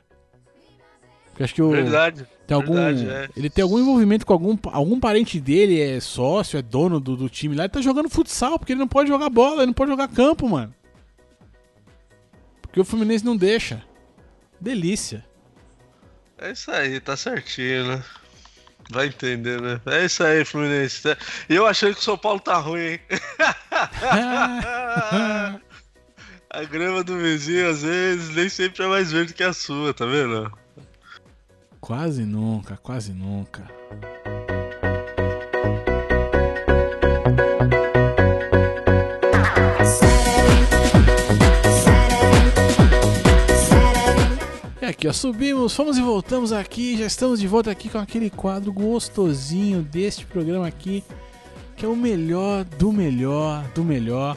[1.41, 1.71] Acho que o...
[1.71, 2.27] Verdade.
[2.49, 3.29] Tem algum, verdade, é.
[3.37, 7.29] Ele tem algum envolvimento com algum, algum parente dele, é sócio, é dono do, do
[7.29, 9.91] time lá, ele tá jogando futsal, porque ele não pode jogar bola, ele não pode
[9.91, 10.75] jogar campo, mano.
[12.63, 13.85] Porque o Fluminense não deixa.
[14.59, 15.27] Delícia.
[16.39, 18.03] É isso aí, tá certinho, né?
[18.89, 19.79] Vai entender, né?
[19.85, 21.03] É isso aí, Fluminense.
[21.51, 23.01] E eu achando que o São Paulo tá ruim, hein?
[26.49, 30.07] A grama do vizinho, às vezes, nem sempre é mais verde que a sua, tá
[30.07, 30.51] vendo?
[31.81, 33.67] Quase nunca, quase nunca.
[44.81, 48.31] E aqui, ó, subimos, fomos e voltamos aqui, já estamos de volta aqui com aquele
[48.31, 51.05] quadro gostosinho deste programa aqui,
[51.77, 54.37] que é o melhor do melhor do melhor.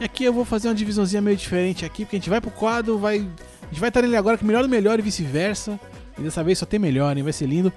[0.00, 2.50] E aqui eu vou fazer uma divisãozinha meio diferente aqui, porque a gente vai pro
[2.50, 5.78] quadro, vai, a gente vai estar nele agora o melhor do melhor e vice-versa.
[6.18, 7.22] E dessa vez só tem melhor, hein?
[7.22, 7.72] Vai ser lindo.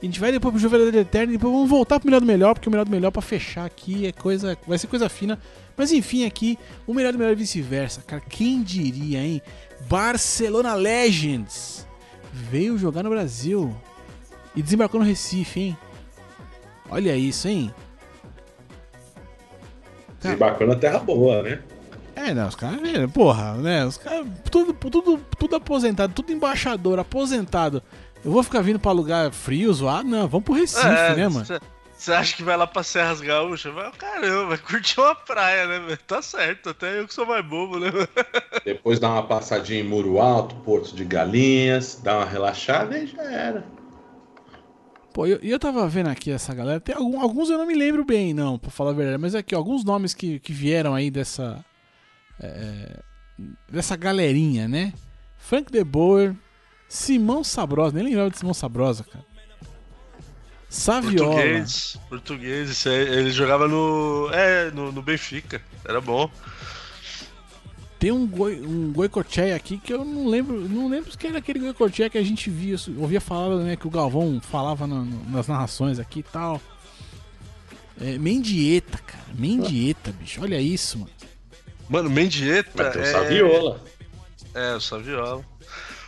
[0.00, 2.54] A gente vai depois pro Juventude Eterno e depois vamos voltar pro melhor do melhor,
[2.54, 4.56] porque o melhor do melhor pra fechar aqui é coisa.
[4.66, 5.38] Vai ser coisa fina.
[5.76, 8.02] Mas enfim, aqui, o melhor do melhor e vice-versa.
[8.06, 9.40] Cara, quem diria, hein?
[9.88, 11.86] Barcelona Legends
[12.32, 13.74] veio jogar no Brasil
[14.54, 15.78] e desembarcou no Recife, hein?
[16.90, 17.74] Olha isso, hein?
[20.20, 21.62] Desembarcou na terra boa, né?
[22.16, 22.46] É, né?
[22.46, 23.84] Os caras, viram, porra, né?
[23.84, 27.82] Os caras, tudo, tudo, tudo aposentado, tudo embaixador, aposentado.
[28.24, 30.08] Eu vou ficar vindo pra lugar frio, zoado?
[30.08, 31.46] Não, vamos pro Recife, né, mano?
[31.96, 33.72] Você acha que vai lá pra Serras Gaúchas?
[33.72, 35.98] Vai, caramba, vai curtir uma praia, né, velho?
[36.06, 37.90] Tá certo, até eu que sou mais bobo, né?
[38.64, 43.22] Depois dá uma passadinha em Muro Alto, Porto de Galinhas, dá uma relaxada e já
[43.22, 43.64] era.
[45.14, 47.74] Pô, e eu, eu tava vendo aqui essa galera, tem algum- alguns eu não me
[47.74, 50.94] lembro bem, não, pra falar a verdade, mas aqui, ó, alguns nomes que, que vieram
[50.94, 51.64] aí dessa.
[52.40, 53.00] É,
[53.70, 54.92] dessa galerinha, né?
[55.38, 56.34] Frank De Boer,
[56.88, 59.24] Simão Sabrosa, nem lembrava de Simão Sabrosa, cara.
[60.68, 61.30] Saviola.
[61.32, 64.28] Português, português, ele jogava no.
[64.32, 66.30] É, no, no Benfica, era bom.
[67.98, 71.60] Tem um, goi, um Goicoechea aqui que eu não lembro, não lembro se era aquele
[71.60, 75.48] Goicoechea que a gente via, ouvia falar, né, que o Galvão falava na- no- nas
[75.48, 76.60] narrações aqui e tal.
[77.98, 81.10] É, Mendieta, cara, Mendieta, bicho, olha isso, mano.
[81.88, 82.70] Mano, Mendieta.
[82.74, 83.12] Vai ter o é...
[83.12, 83.80] Saviola.
[84.54, 85.36] É, o Saviola.
[85.36, 85.56] O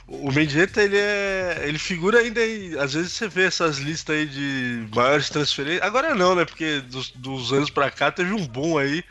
[0.09, 1.64] o Mendieta, ele é.
[1.64, 2.77] Ele figura ainda aí.
[2.79, 5.83] Às vezes você vê essas listas aí de maiores transferências.
[5.83, 6.47] Agora não, né?
[6.47, 9.05] Porque dos, dos anos pra cá teve um boom aí.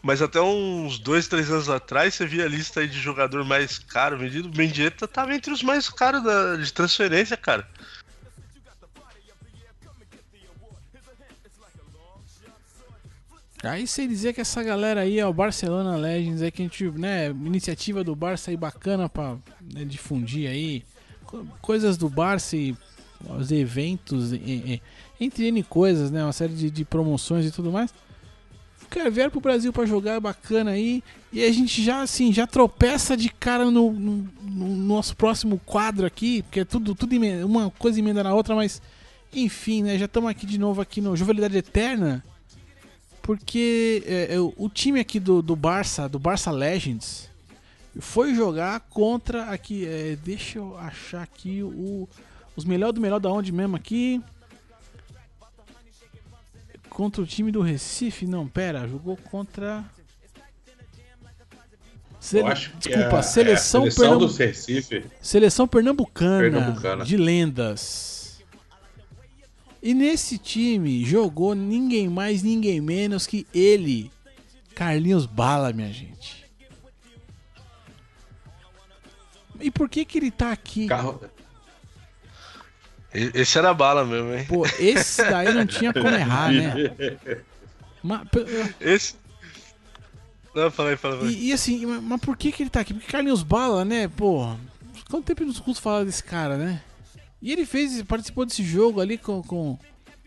[0.00, 3.78] Mas até uns dois, três anos atrás você via a lista aí de jogador mais
[3.78, 4.48] caro vendido.
[4.48, 7.66] O Mendieta tava entre os mais caros da, de transferência, cara.
[13.70, 16.84] Aí você dizer que essa galera aí é o Barcelona Legends, é que a gente,
[16.90, 19.36] né, iniciativa do Barça aí bacana pra
[19.72, 20.82] né, difundir aí
[21.24, 22.76] co- coisas do Barça e
[23.38, 24.82] os eventos, e- e-
[25.20, 27.92] entre N coisas, né, uma série de, de promoções e tudo mais.
[28.90, 31.02] cara, vieram pro Brasil pra jogar bacana aí.
[31.32, 36.06] E a gente já, assim, já tropeça de cara no, no- no nosso próximo quadro
[36.06, 38.80] aqui, porque é tudo, tudo uma coisa emenda na outra, mas
[39.34, 39.98] enfim, né?
[39.98, 42.22] Já estamos aqui de novo aqui no Jovialidade Eterna.
[43.24, 47.30] Porque é, é, o time aqui do, do Barça, do Barça Legends,
[47.98, 49.86] foi jogar contra aqui.
[49.86, 52.06] é, deixa eu achar aqui o,
[52.54, 54.20] os melhor do melhor da onde mesmo aqui.
[56.90, 58.26] Contra o time do Recife?
[58.26, 59.82] Não, pera, jogou contra.
[62.20, 65.04] Sele- Desculpa, é- é a seleção, seleção Pernambu- do Recife.
[65.20, 67.04] Seleção pernambucana, Pernambucana.
[67.06, 68.13] de lendas.
[69.84, 74.10] E nesse time jogou ninguém mais, ninguém menos que ele,
[74.74, 76.42] Carlinhos Bala, minha gente.
[79.60, 80.86] E por que que ele tá aqui?
[80.86, 81.20] Carro...
[83.12, 84.44] Esse era bala mesmo, hein?
[84.46, 86.74] Pô, esse daí não tinha como errar, né?
[88.02, 88.22] Mas,
[88.80, 89.14] Esse.
[90.54, 91.28] Não, aí, fala aí.
[91.28, 92.94] e, e assim, mas, mas por que que ele tá aqui?
[92.94, 94.56] Porque Carlinhos Bala, né, pô,
[95.10, 96.82] quanto tempo nos cursos falar desse cara, né?
[97.44, 99.78] E ele fez, participou desse jogo ali com, com,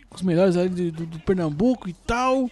[0.08, 2.50] com os melhores ali do, do- do Pernambuco e tal.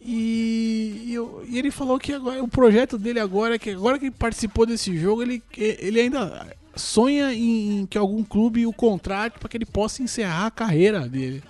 [0.00, 3.98] E, e eu- e ele falou que agora, o projeto dele agora, é que agora
[4.00, 8.72] que ele participou desse jogo, ele, ele ainda sonha em, em que algum clube o
[8.72, 11.40] contrate para que ele possa encerrar a carreira dele.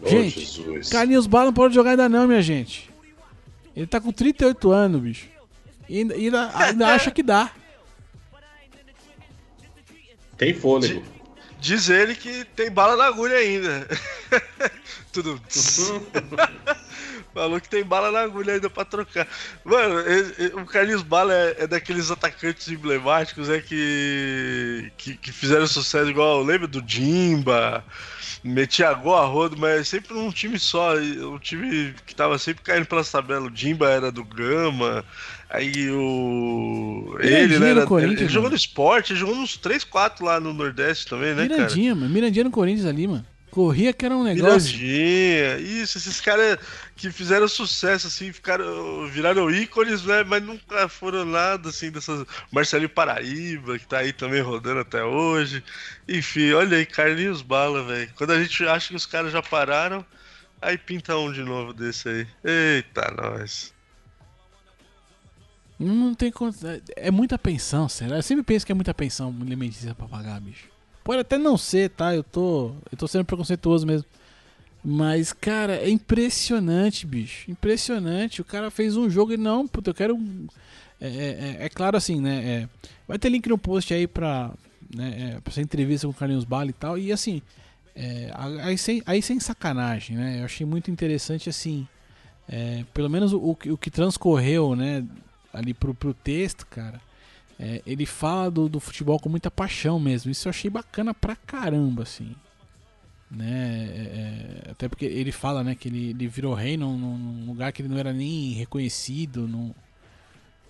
[0.00, 0.88] Ô, Gente, Jesus.
[0.88, 2.88] Carlinhos Bala não pode jogar ainda não, minha gente.
[3.76, 5.28] Ele tá com 38 anos, bicho.
[5.86, 7.52] E ainda, ainda, ainda acha que dá.
[10.40, 11.04] Tem fôlego.
[11.58, 13.86] Diz ele que tem bala na agulha ainda.
[15.12, 15.38] Tudo.
[17.34, 19.28] Falou que tem bala na agulha ainda pra trocar.
[19.62, 25.30] Mano, e- e- o Carlinhos Bala é, é daqueles atacantes emblemáticos é que, que, que
[25.30, 27.84] fizeram sucesso igual, lembra do Jimba?
[28.42, 30.94] Metia gol a rodo, mas sempre num time só.
[30.96, 33.52] Um time que tava sempre caindo pelas tabelas.
[33.52, 35.04] O Jimba era do Gama.
[35.48, 37.16] Aí o.
[37.20, 37.74] Ele, né?
[37.74, 41.34] no Era, ele, jogou no esporte, ele jogou nos 3, 4 lá no Nordeste também,
[41.34, 41.62] né, cara?
[41.62, 42.08] Mirandinha, mano.
[42.08, 43.26] Mirandinha no Corinthians ali, mano.
[43.50, 44.78] Corria que era um negócio.
[44.78, 46.58] Mirandinha, isso, esses caras
[46.94, 50.22] que fizeram sucesso, assim, ficaram, viraram ícones, né?
[50.22, 52.24] Mas nunca foram nada, assim, dessas.
[52.52, 55.64] Marcelinho Paraíba, que tá aí também rodando até hoje.
[56.08, 58.10] Enfim, olha aí, Carlinhos Bala, velho.
[58.16, 60.06] Quando a gente acha que os caras já pararam,
[60.62, 62.26] aí pinta um de novo desse aí.
[62.44, 63.74] Eita, nós.
[65.76, 66.80] Não, tem conta.
[66.94, 68.14] É muita pensão, sério.
[68.14, 70.69] Eu sempre penso que é muita pensão alimentícia pra pagar, bicho.
[71.02, 72.14] Pode até não ser, tá?
[72.14, 72.72] Eu tô.
[72.90, 74.06] Eu tô sendo preconceituoso mesmo.
[74.84, 77.50] Mas, cara, é impressionante, bicho.
[77.50, 78.40] Impressionante.
[78.40, 80.18] O cara fez um jogo e não, puta, eu quero.
[81.00, 82.44] É, é- é- é claro assim, né?
[82.44, 82.68] é,
[83.08, 84.52] vai ter link no post aí pra,
[84.94, 86.98] né, é, pra essa entrevista com o Carlinhos Bala e tal.
[86.98, 87.40] E assim,
[87.96, 88.30] é,
[88.62, 90.40] aí, sem, aí sem sacanagem, né?
[90.40, 91.86] Eu achei muito interessante, assim.
[92.92, 95.04] pelo menos o, o que transcorreu, né?
[95.52, 97.00] Ali pro, pro texto, cara.
[97.60, 100.30] É, ele fala do, do futebol com muita paixão mesmo.
[100.30, 102.34] Isso eu achei bacana pra caramba, assim
[103.30, 103.88] né?
[103.94, 107.72] é, é, até porque ele fala, né, que ele, ele virou rei num, num- lugar
[107.72, 109.72] que ele não era nem reconhecido, num,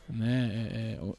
[0.09, 0.51] né?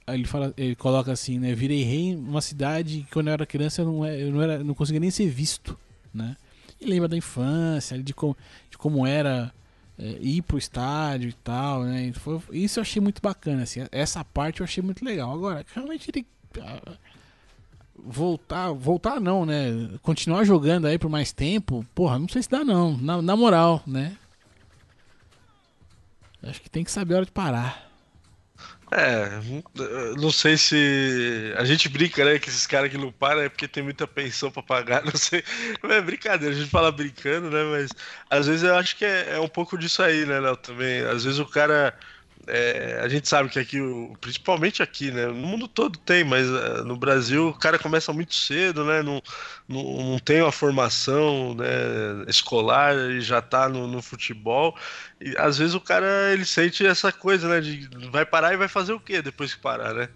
[0.07, 1.55] é, é, ele fala, ele coloca assim, né?
[1.55, 4.41] Virei rei em uma cidade que quando eu era criança eu não, é- eu não
[4.41, 5.77] era, não conseguia nem ser visto,
[6.13, 6.35] né?
[6.79, 8.35] E lembra da infância, de como,
[8.69, 9.53] de como era
[9.99, 12.11] é, ir pro estádio e tal, né?
[12.13, 13.85] Foi- isso eu achei muito bacana, assim.
[13.91, 15.33] Essa parte eu achei muito legal.
[15.33, 16.25] Agora, realmente ele
[16.59, 16.97] ah,
[17.95, 19.89] voltar, voltar não, né?
[20.01, 23.81] Continuar jogando aí por mais tempo, porra, não sei se dá não, na, na moral,
[23.85, 24.17] né?
[26.43, 27.90] Acho que tem que saber a hora de parar.
[28.93, 29.39] É,
[30.19, 31.53] não sei se.
[31.57, 32.37] A gente brinca, né?
[32.39, 35.43] Que esses caras que não param é porque tem muita pensão pra pagar, não sei.
[35.81, 37.63] Mas é brincadeira, a gente fala brincando, né?
[37.71, 37.91] Mas
[38.29, 40.57] às vezes eu acho que é, é um pouco disso aí, né, Léo?
[40.57, 41.01] Também.
[41.05, 41.97] Às vezes o cara.
[42.47, 43.77] É, a gente sabe que aqui,
[44.19, 45.27] principalmente aqui, né?
[45.27, 49.03] No mundo todo tem, mas é, no Brasil o cara começa muito cedo, né?
[49.03, 49.21] Não,
[49.67, 51.65] não, não tem uma formação né,
[52.27, 54.75] escolar e já tá no, no futebol.
[55.19, 57.61] E às vezes o cara ele sente essa coisa, né?
[57.61, 60.09] De vai parar e vai fazer o quê depois que parar, né?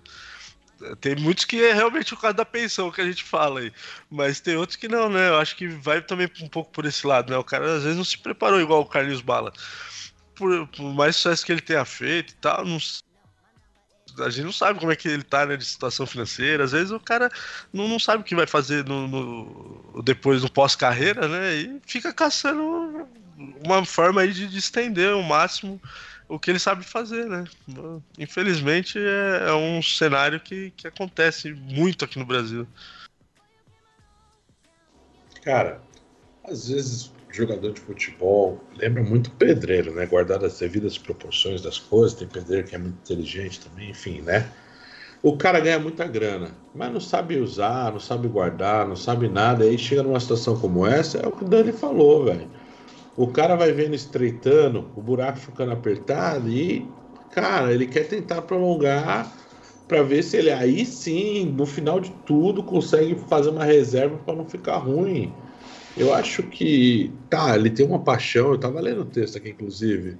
[1.00, 3.72] Tem muitos que é realmente o caso da pensão que a gente fala aí.
[4.10, 5.30] Mas tem outros que não, né?
[5.30, 7.38] Eu acho que vai também um pouco por esse lado, né?
[7.38, 9.54] O cara às vezes não se preparou igual o Carlinhos Bala.
[10.36, 12.78] Por, por mais sucesso que ele tenha feito e tal, não,
[14.20, 16.64] a gente não sabe como é que ele tá, né, de situação financeira.
[16.64, 17.30] Às vezes o cara
[17.74, 21.56] não, não sabe o que vai fazer no, no- depois no pós-carreira, né?
[21.56, 23.08] E fica caçando
[23.66, 25.82] uma forma aí de, de estender ao máximo
[26.28, 27.44] o que ele sabe fazer, né?
[28.18, 32.68] Infelizmente é, é um cenário que, que acontece muito aqui no Brasil.
[35.44, 35.82] Cara,
[36.44, 40.06] às vezes jogador de futebol lembra muito pedreiro, né?
[40.06, 42.18] Guardado as devidas proporções das coisas.
[42.18, 44.50] Tem pedreiro que é muito inteligente também, enfim, né?
[45.22, 49.64] O cara ganha muita grana, mas não sabe usar, não sabe guardar, não sabe nada.
[49.64, 52.48] Aí chega numa situação como essa, é o que o Dani falou, velho.
[53.18, 56.86] O cara vai vendo estreitando, o buraco ficando apertado e,
[57.32, 59.32] cara, ele quer tentar prolongar
[59.88, 64.36] para ver se ele aí sim, no final de tudo, consegue fazer uma reserva para
[64.36, 65.34] não ficar ruim.
[65.98, 70.18] Eu acho que, tá, ele tem uma paixão, eu tava lendo o texto aqui, inclusive.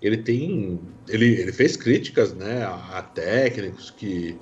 [0.00, 0.80] Ele tem.
[1.08, 4.38] Ele, ele fez críticas, né, a, a técnicos que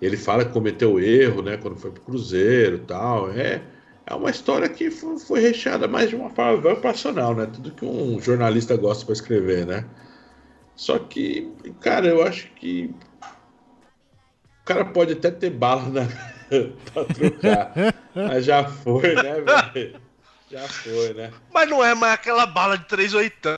[0.00, 3.30] ele fala que cometeu erro, né, quando foi pro Cruzeiro e tal.
[3.32, 3.62] É,
[4.06, 7.46] é uma história que foi, foi recheada mais de uma forma bem passional, né?
[7.46, 9.84] Tudo que um jornalista gosta para escrever, né?
[10.74, 12.90] Só que, cara, eu acho que
[14.62, 16.08] o cara pode até ter bala na...
[16.92, 17.72] pra trocar.
[18.14, 20.00] Mas já foi, né, velho?
[20.50, 21.32] Já foi, né?
[21.52, 23.56] Mas não é mais aquela bala de 3 oitão,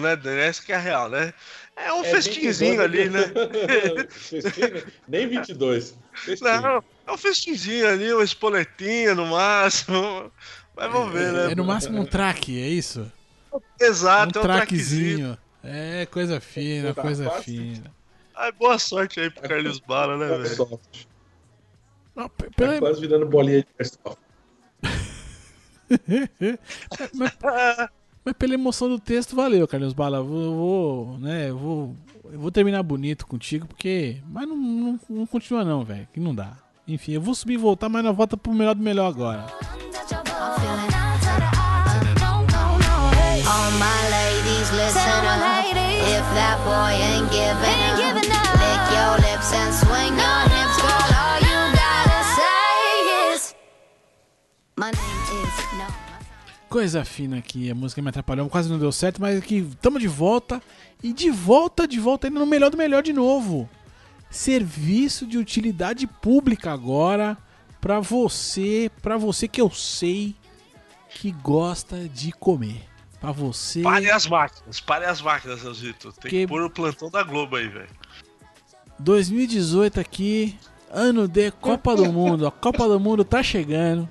[0.00, 0.40] né, Dani?
[0.40, 1.32] Essa que é a real, né?
[1.76, 3.32] É um É festinzinho 22, ali, né?
[4.08, 4.84] Festinho?
[5.08, 5.96] Nem 22.
[6.14, 6.60] Festinho.
[6.62, 10.32] Não, é um festinzinho ali, uma espoletinha no máximo.
[10.76, 11.50] Mas vamos ver, né?
[11.52, 13.10] É no máximo um traque, é isso?
[13.80, 15.36] Exato, um é um traquezinho.
[15.36, 15.38] traquezinho.
[15.64, 17.42] É, coisa fina, Tá coisa fácil.
[17.44, 17.94] fina.
[18.34, 20.80] Ai, boa sorte aí pro Carlos Bala, né, velho?
[22.14, 24.18] Não, pe- Tá pela- quase virando bolinha de airsoft.
[27.14, 27.32] mas,
[28.24, 30.18] mas pela emoção do texto, valeu, Carlos Bala.
[30.18, 31.96] Eu Vou, né, eu vou,
[32.32, 34.18] eu vou terminar bonito contigo, porque.
[34.28, 36.08] Mas não, não, não continua, não, velho.
[36.12, 36.56] Que não dá.
[36.86, 39.46] Enfim, eu vou subir e voltar, mas não volta pro melhor do melhor agora.
[43.44, 45.62] All my ladies, listen up.
[46.12, 48.01] If that boy ain't giving
[56.68, 60.08] Coisa fina aqui, a música me atrapalhou, quase não deu certo, mas aqui estamos de
[60.08, 60.62] volta.
[61.02, 63.68] E de volta, de volta ainda no melhor do melhor de novo.
[64.30, 67.36] Serviço de utilidade pública agora
[67.80, 70.34] pra você, pra você que eu sei
[71.10, 72.84] que gosta de comer.
[73.20, 73.82] Pra você.
[73.82, 76.12] Pare as máquinas, pare as máquinas, Elzito.
[76.12, 77.88] Tem que, Que- pôr o plantão da Globo aí, velho.
[78.98, 80.56] 2018 aqui,
[80.90, 82.46] ano de Copa do Mundo.
[82.46, 84.08] A Copa do Mundo tá chegando.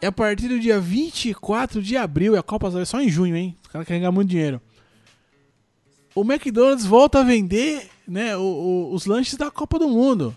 [0.00, 3.36] E a partir do dia 24 de abril, e a Copa é só em junho,
[3.36, 3.56] hein?
[3.62, 4.60] Os caras querem ganhar muito dinheiro.
[6.14, 10.34] O McDonald's volta a vender né, o- o- os lanches da Copa do Mundo.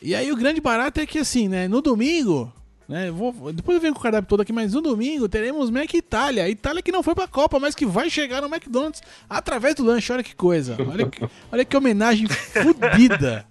[0.00, 1.66] E aí o grande barato é que assim, né?
[1.66, 2.52] No domingo,
[2.88, 3.10] né?
[3.10, 6.48] Vou, depois eu venho com o cardápio todo aqui, mas no domingo teremos Mac Itália.
[6.48, 10.12] Itália que não foi pra Copa, mas que vai chegar no McDonald's através do lanche.
[10.12, 10.76] Olha que coisa.
[10.88, 13.46] Olha que, olha que homenagem fodida.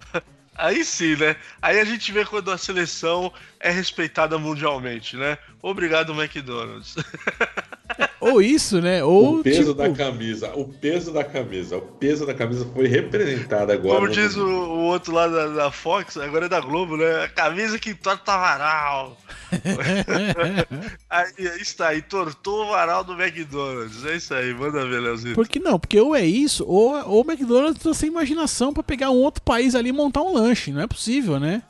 [0.58, 1.36] Aí sim, né?
[1.60, 3.30] Aí a gente vê quando a seleção
[3.66, 5.36] é respeitada mundialmente, né?
[5.60, 6.94] Obrigado, McDonald's.
[8.20, 9.02] Ou isso, né?
[9.02, 12.86] Ou o peso tipo, da camisa, o peso da camisa, o peso da camisa foi
[12.86, 14.00] representado agora.
[14.00, 17.24] Como diz o, o outro lá da, da Fox, agora é da Globo, né?
[17.24, 19.16] A camisa que torta varal.
[21.10, 24.04] aí, aí está, aí tortou o varal do McDonald's.
[24.04, 25.34] É isso aí, manda ver, Leozito.
[25.34, 25.78] Por que não?
[25.78, 29.42] Porque ou é isso, ou, ou o McDonald's tá sem imaginação pra pegar um outro
[29.42, 30.72] país ali e montar um lanche.
[30.72, 31.62] Não é possível, né?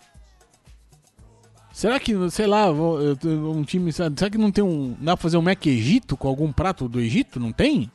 [1.77, 3.93] Será que, sei lá, um time.
[3.93, 4.97] Será que não tem um.
[4.99, 7.39] Dá pra fazer um Mac Egito com algum prato do Egito?
[7.39, 7.93] Não tem?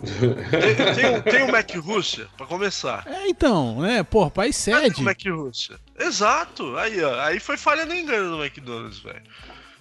[0.00, 3.02] Tem, tem, um- tem o Mac Rússia, pra começar.
[3.08, 4.04] É, então, né?
[4.04, 5.00] Pô, país sede.
[5.00, 5.80] o Mac Rússia?
[5.98, 6.76] Exato.
[6.76, 7.20] Aí, ó.
[7.22, 9.22] Aí foi falha no engano do McDonald's, velho.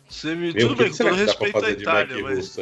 [0.09, 0.51] Você me.
[0.51, 2.57] Meu, Tudo bem, com todo respeito à Itália, mas.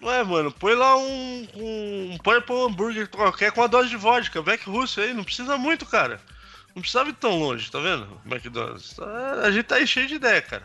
[0.00, 0.52] Não é, mano.
[0.52, 1.48] Põe lá um.
[1.56, 2.18] um
[2.48, 4.40] um hambúrguer qualquer com uma dose de vodka.
[4.40, 6.20] Mac Rússia aí, não precisa muito, cara.
[6.74, 8.06] Não precisava ir tão longe, tá vendo?
[8.24, 8.96] McDonald's.
[9.42, 10.62] A gente tá aí cheio de ideia, cara.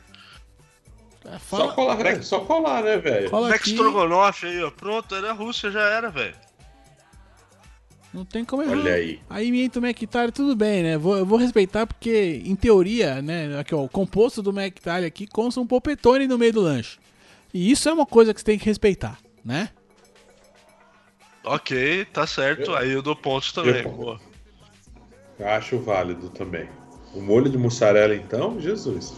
[1.26, 2.22] É, Só fala, colar, né?
[2.22, 3.32] Só colar, né, velho?
[3.32, 4.70] Mac Strogonoff aí, ó.
[4.70, 6.36] Pronto, era a Rússia, já era, velho.
[8.14, 8.74] não tem como errar.
[8.74, 9.20] Olha aí.
[9.28, 10.98] Aí me entra o Mac Italia, tudo bem, né?
[10.98, 13.60] Vou, eu vou respeitar porque, em teoria, né?
[13.60, 17.00] Aqui, ó, o composto do Mac Italia aqui consta um polpetone no meio do lanche.
[17.52, 19.70] E isso é uma coisa que você tem que respeitar, né?
[21.44, 22.74] Ok, tá certo.
[22.76, 23.84] Aí eu dou pontos também.
[23.84, 24.20] Eu-
[25.38, 25.56] Boa.
[25.56, 26.68] Acho válido também.
[27.14, 29.14] O molho de mussarela, então, Jesus.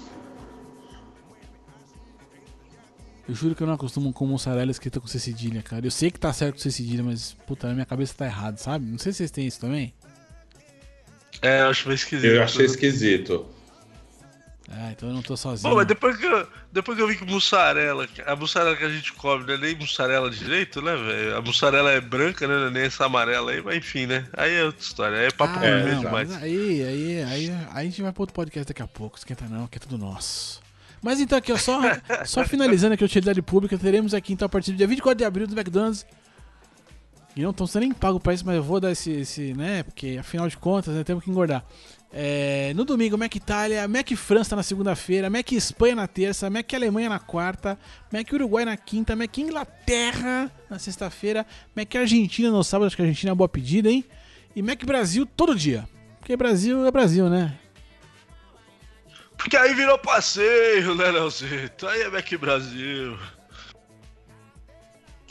[3.27, 5.85] Eu juro que eu não acostumo com mussarela escrita com C cedilha, cara.
[5.85, 8.57] Eu sei que tá certo com C cedilha, mas, puta, na minha cabeça tá errado,
[8.57, 8.85] sabe?
[8.85, 9.93] Não sei se vocês têm isso também.
[11.41, 12.31] É, eu acho meio esquisito.
[12.31, 13.45] Eu achei esquisito.
[14.69, 15.69] Ah, então eu não tô sozinho.
[15.69, 18.89] Bom, mas depois que, eu, depois que eu vi que mussarela, a mussarela que a
[18.89, 21.37] gente come não é nem mussarela direito, né, velho?
[21.37, 22.53] A mussarela é branca, né?
[22.53, 24.27] Não é nem essa amarela aí, mas enfim, né?
[24.33, 26.35] Aí é outra história, aí é papo Ah, gourmet não, demais.
[26.43, 29.17] aí, aí, aí, aí a gente vai pro outro podcast daqui a pouco.
[29.17, 30.59] Esquenta não, que é tudo nosso.
[31.01, 31.79] Mas então aqui, ó, só,
[32.25, 35.23] só finalizando aqui a utilidade pública, teremos aqui então a partir do dia 24 de
[35.23, 36.05] abril do McDonald's.
[37.37, 39.83] E não estão sendo nem pago pra isso, mas eu vou dar esse, esse né?
[39.83, 41.63] Porque afinal de contas, né, temos que engordar.
[42.11, 47.09] É, no domingo, Mac Itália, Mac França na segunda-feira, Mac Espanha na terça, Mac Alemanha
[47.09, 47.77] na quarta,
[48.11, 51.45] Mac Uruguai na quinta, Mac Inglaterra na sexta-feira,
[51.75, 54.05] Mac Argentina no sábado, acho que a Argentina é uma boa pedida, hein?
[54.55, 55.87] E Mac Brasil todo dia.
[56.19, 57.57] Porque Brasil é Brasil, né?
[59.37, 61.87] Porque aí virou passeio, né, Leozito?
[61.87, 63.17] Aí é Mac Brasil.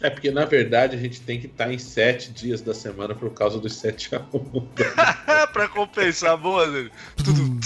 [0.02, 3.30] É porque, na verdade, a gente tem que estar em sete dias da semana por
[3.32, 4.68] causa dos 7 a 1.
[5.52, 6.90] pra compensar, boa, né?
[7.16, 7.58] Tudo.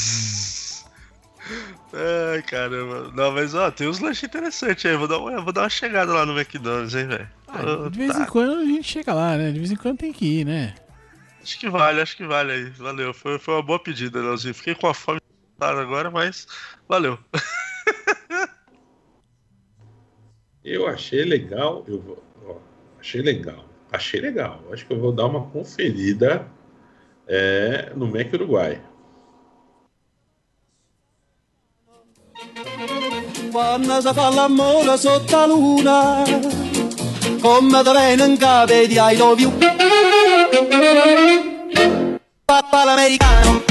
[2.32, 3.10] Ai, caramba.
[3.14, 4.96] Não, mas ó, tem uns lanches interessantes aí.
[4.96, 7.28] Vou dar, uma, vou dar uma chegada lá no McDonald's, hein, velho.
[7.48, 8.22] Ah, de vez Tá.
[8.22, 9.50] em quando a gente chega lá, né?
[9.50, 10.74] De vez em quando tem que ir, né?
[11.42, 12.70] Acho que vale, acho que vale aí.
[12.70, 13.12] Valeu.
[13.12, 14.54] Foi, foi uma boa pedida, Leozinho.
[14.54, 15.20] Fiquei com a fome
[15.58, 16.46] agora, mas
[16.88, 17.18] valeu.
[20.70, 21.82] Eu achei legal.
[21.88, 22.54] Eu vou, ó,
[23.00, 23.64] achei legal.
[23.90, 24.62] Achei legal.
[24.72, 26.46] Acho que eu vou dar uma conferida
[27.26, 28.80] é, no Mac Uruguai.
[33.50, 36.22] Quando si fa l'amore sotto la luna,
[37.42, 39.50] come viene in capo di I love you.
[42.44, 43.64] Papà l'americano.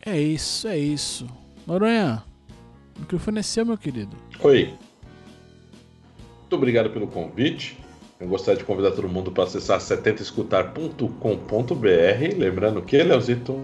[0.04, 1.28] É isso, é isso.
[1.72, 2.22] Noronha,
[2.98, 4.18] o microfone é seu, meu querido.
[4.42, 4.74] Oi.
[6.42, 7.80] Muito obrigado pelo convite.
[8.20, 12.38] Eu gostaria de convidar todo mundo para acessar 70escutar.com.br.
[12.38, 13.64] Lembrando que, Leozito,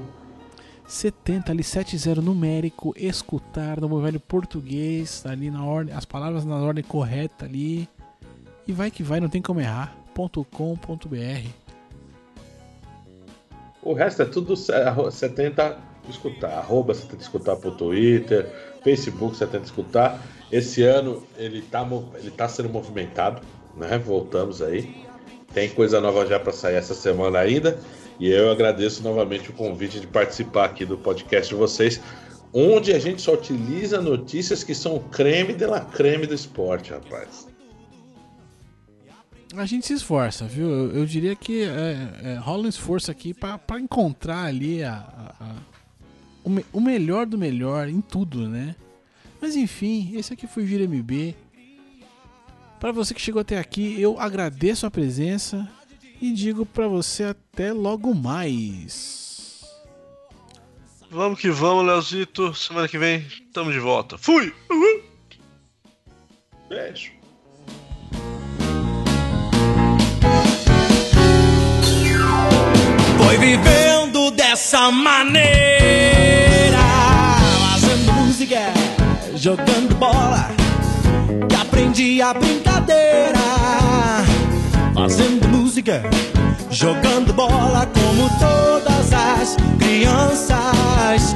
[0.87, 6.55] 70 ali, 70 numérico, escutar no meu velho português, ali na ordem, as palavras na
[6.55, 7.89] ordem correta ali.
[8.65, 9.93] E vai que vai, não tem como errar.
[10.15, 11.49] .com.br.
[13.83, 15.77] o resto é tudo se- arro- 70
[16.11, 16.51] escutar.
[16.51, 18.49] Arroba 70 escutar pro Twitter,
[18.83, 20.21] Facebook 70 escutar.
[20.51, 23.41] Esse ano ele tá, ele tá sendo movimentado,
[23.75, 23.97] né?
[23.97, 25.05] Voltamos aí.
[25.53, 27.79] Tem coisa nova já para sair essa semana ainda.
[28.19, 32.01] E eu agradeço novamente o convite de participar aqui do podcast de vocês,
[32.53, 37.47] onde a gente só utiliza notícias que são creme de la creme do esporte, rapaz.
[39.55, 40.69] A gente se esforça, viu?
[40.93, 45.45] Eu, diria que é, é, rola um esforço aqui pra encontrar ali a- a-
[46.47, 48.73] o, me- o melhor do melhor em tudo, né?
[49.41, 51.35] Mas enfim, esse aqui foi o Gira MB.
[52.79, 55.69] Pra você que chegou até aqui, eu agradeço a presença
[56.21, 59.65] e digo pra você até logo mais.
[61.11, 64.17] Vamos que vamos, Leozito, semana que vem tamo de volta.
[64.17, 64.53] Fui!
[64.69, 65.03] Uhul!
[66.69, 67.11] Beijo.
[73.17, 75.86] Foi vivendo dessa maneira,
[79.47, 80.49] jogando bola
[81.47, 83.39] que aprendi a brincadeira.
[84.93, 86.03] Fazendo música,
[86.69, 91.33] jogando bola como todas as crianças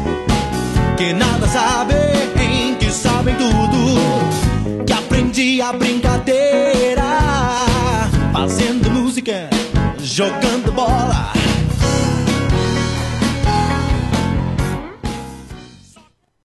[0.97, 4.86] que nada sabem, que sabem tudo.
[4.86, 7.03] Que aprendi a brincadeira,
[8.34, 9.49] fazendo música,
[9.99, 10.51] jogando